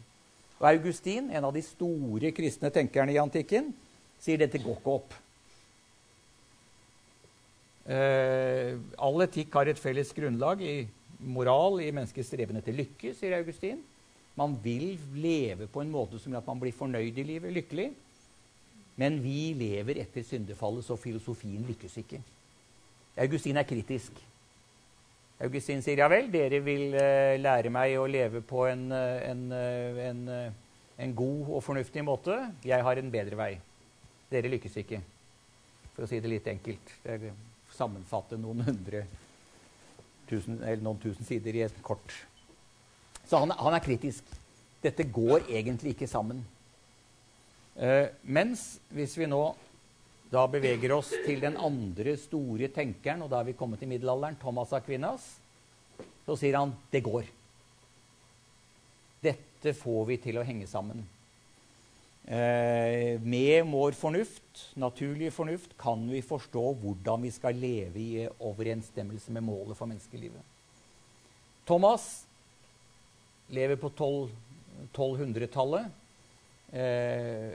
Og 0.60 0.68
Augustin, 0.68 1.30
en 1.32 1.48
av 1.48 1.54
de 1.54 1.62
store 1.64 2.30
kristne 2.36 2.70
tenkerne 2.70 3.14
i 3.14 3.20
antikken, 3.20 3.72
sier 4.22 4.38
dette 4.38 4.60
går 4.62 4.78
ikke 4.78 4.96
opp. 4.98 5.14
Uh, 7.82 8.78
all 9.02 9.24
etikk 9.24 9.56
har 9.58 9.66
et 9.66 9.80
felles 9.80 10.12
grunnlag 10.14 10.60
i 10.62 10.84
moral, 11.18 11.80
i 11.82 11.88
menneskets 11.90 12.28
streben 12.30 12.60
etter 12.60 12.76
lykke, 12.78 13.10
sier 13.18 13.34
Augustin. 13.40 13.80
Man 14.38 14.54
vil 14.62 14.94
leve 15.18 15.66
på 15.66 15.82
en 15.82 15.90
måte 15.90 16.20
som 16.22 16.30
gjør 16.30 16.44
at 16.44 16.52
man 16.52 16.62
blir 16.62 16.76
fornøyd 16.76 17.18
i 17.18 17.26
livet, 17.26 17.50
lykkelig. 17.58 17.88
Men 19.02 19.18
vi 19.24 19.50
lever 19.58 19.98
etter 20.04 20.22
syndefallet, 20.22 20.86
så 20.86 20.94
filosofien 21.00 21.66
lykkes 21.66 21.98
ikke. 22.04 22.22
Augustin 23.20 23.58
er 23.60 23.68
kritisk. 23.68 24.16
Augustin 25.42 25.82
sier 25.84 26.00
ja 26.00 26.08
vel, 26.08 26.30
dere 26.32 26.62
vil 26.64 26.94
uh, 26.94 27.34
lære 27.40 27.72
meg 27.74 27.96
å 27.98 28.06
leve 28.08 28.40
på 28.46 28.64
en, 28.70 28.86
uh, 28.94 29.18
en, 29.26 29.42
en, 30.06 30.22
en 31.02 31.14
god 31.18 31.50
og 31.58 31.64
fornuftig 31.66 32.04
måte. 32.06 32.36
Jeg 32.64 32.84
har 32.86 33.00
en 33.00 33.10
bedre 33.12 33.38
vei. 33.38 33.50
Dere 34.32 34.52
lykkes 34.52 34.78
ikke, 34.80 35.02
for 35.92 36.06
å 36.06 36.08
si 36.08 36.20
det 36.22 36.30
litt 36.30 36.46
enkelt. 36.48 36.94
Det 37.04 37.34
sammenfatter 37.74 38.40
noen 38.40 38.64
hundre 38.64 39.02
tusen, 40.30 40.60
eller 40.62 40.80
noen 40.84 41.00
tusen 41.02 41.28
sider 41.28 41.58
i 41.58 41.66
et 41.66 41.82
kort. 41.84 42.14
Så 43.28 43.42
han, 43.42 43.52
han 43.58 43.76
er 43.76 43.84
kritisk. 43.84 44.24
Dette 44.82 45.04
går 45.04 45.50
egentlig 45.50 45.96
ikke 45.96 46.08
sammen. 46.10 46.40
Uh, 47.76 48.08
mens 48.22 48.78
hvis 48.92 49.18
vi 49.18 49.28
nå 49.28 49.42
da 50.32 50.46
beveger 50.48 50.94
oss 50.96 51.10
til 51.26 51.42
den 51.42 51.58
andre 51.60 52.16
store 52.16 52.70
tenkeren, 52.72 53.22
og 53.24 53.30
da 53.32 53.42
er 53.42 53.50
vi 53.50 53.56
kommet 53.58 53.82
til 53.82 53.90
middelalderen, 53.90 54.38
Thomas 54.40 54.72
Aquinas, 54.72 55.26
så 56.24 56.36
sier 56.40 56.56
han 56.56 56.72
det 56.92 57.02
går. 57.04 57.26
Dette 59.22 59.74
får 59.76 60.06
vi 60.08 60.16
til 60.22 60.40
å 60.40 60.46
henge 60.46 60.66
sammen. 60.70 61.04
Eh, 62.22 63.20
med 63.20 63.66
vår 63.68 63.92
fornuft, 63.98 64.72
naturlige 64.78 65.34
fornuft, 65.34 65.76
kan 65.78 66.08
vi 66.08 66.22
forstå 66.24 66.62
hvordan 66.80 67.22
vi 67.26 67.30
skal 67.34 67.58
leve 67.58 67.98
i 68.00 68.28
overensstemmelse 68.38 69.32
med 69.34 69.44
målet 69.44 69.76
for 69.76 69.90
menneskelivet. 69.90 70.40
Thomas 71.66 72.24
lever 73.52 73.76
på 73.76 73.90
1200-tallet. 73.92 75.90
Eh, 76.72 77.52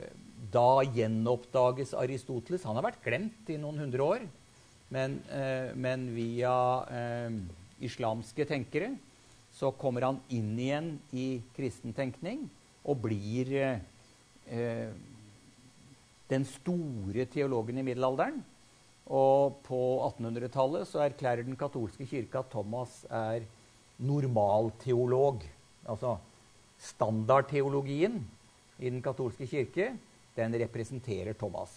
da 0.54 0.84
gjenoppdages 0.86 1.96
Aristoteles. 1.98 2.66
Han 2.70 2.78
har 2.78 2.86
vært 2.92 3.04
glemt 3.04 3.50
i 3.50 3.58
noen 3.58 3.82
hundre 3.82 4.06
år. 4.06 4.28
Men, 4.94 5.20
eh, 5.34 5.74
men 5.76 6.08
via 6.16 6.54
eh, 6.88 7.32
islamske 7.84 8.46
tenkere 8.48 8.94
så 9.52 9.74
kommer 9.76 10.06
han 10.06 10.20
inn 10.30 10.54
igjen 10.60 10.92
i 11.12 11.42
kristen 11.56 11.96
tenkning 11.98 12.46
og 12.88 13.02
blir 13.04 13.52
eh, 13.58 14.94
den 16.30 16.46
store 16.48 17.26
teologen 17.32 17.82
i 17.82 17.86
middelalderen. 17.90 18.40
Og 19.08 19.60
på 19.66 19.82
1800-tallet 20.06 20.88
så 20.88 21.04
erklærer 21.06 21.48
den 21.48 21.60
katolske 21.60 22.08
kirke 22.08 22.42
at 22.42 22.52
Thomas 22.52 23.02
er 23.10 23.44
normalteolog. 23.98 25.44
Altså 25.88 26.18
standardteologien 26.78 28.22
i 28.80 28.90
den 28.90 29.02
katolske 29.06 29.48
kirke, 29.50 29.92
den 30.38 30.60
representerer 30.62 31.34
Thomas. 31.38 31.74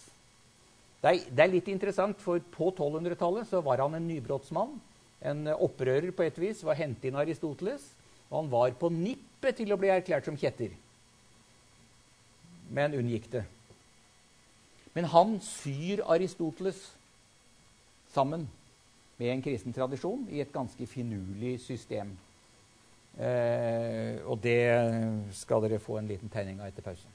Det 1.01 1.09
er, 1.09 1.23
det 1.33 1.43
er 1.43 1.53
litt 1.55 1.71
interessant, 1.71 2.19
for 2.21 2.43
på 2.53 2.69
1200-tallet 2.75 3.49
så 3.49 3.63
var 3.65 3.81
han 3.81 3.97
en 3.97 4.07
nybrottsmann. 4.07 4.77
En 5.25 5.47
opprører 5.53 6.13
på 6.13 6.25
et 6.27 6.37
vis, 6.41 6.61
var 6.65 6.77
hentet 6.77 7.09
inn 7.09 7.17
Aristoteles. 7.17 7.83
Og 8.29 8.43
han 8.43 8.53
var 8.53 8.77
på 8.77 8.89
nippet 8.93 9.57
til 9.57 9.73
å 9.73 9.79
bli 9.81 9.89
erklært 9.93 10.29
som 10.29 10.37
kjetter 10.37 10.71
men 12.71 12.95
unngikk 12.95 13.27
det. 13.31 13.43
Men 14.95 15.07
han 15.11 15.37
syr 15.43 16.03
Aristoteles 16.11 16.79
sammen 18.11 18.47
med 19.19 19.31
en 19.31 19.43
kristen 19.43 19.75
tradisjon 19.75 20.25
i 20.31 20.41
et 20.43 20.51
ganske 20.53 20.87
finurlig 20.89 21.57
system. 21.63 22.13
Eh, 23.19 24.21
og 24.23 24.39
det 24.43 24.61
skal 25.35 25.65
dere 25.65 25.81
få 25.83 25.97
en 25.99 26.07
liten 26.07 26.31
tegning 26.31 26.61
av 26.61 26.71
etter 26.71 26.85
pause. 26.85 27.09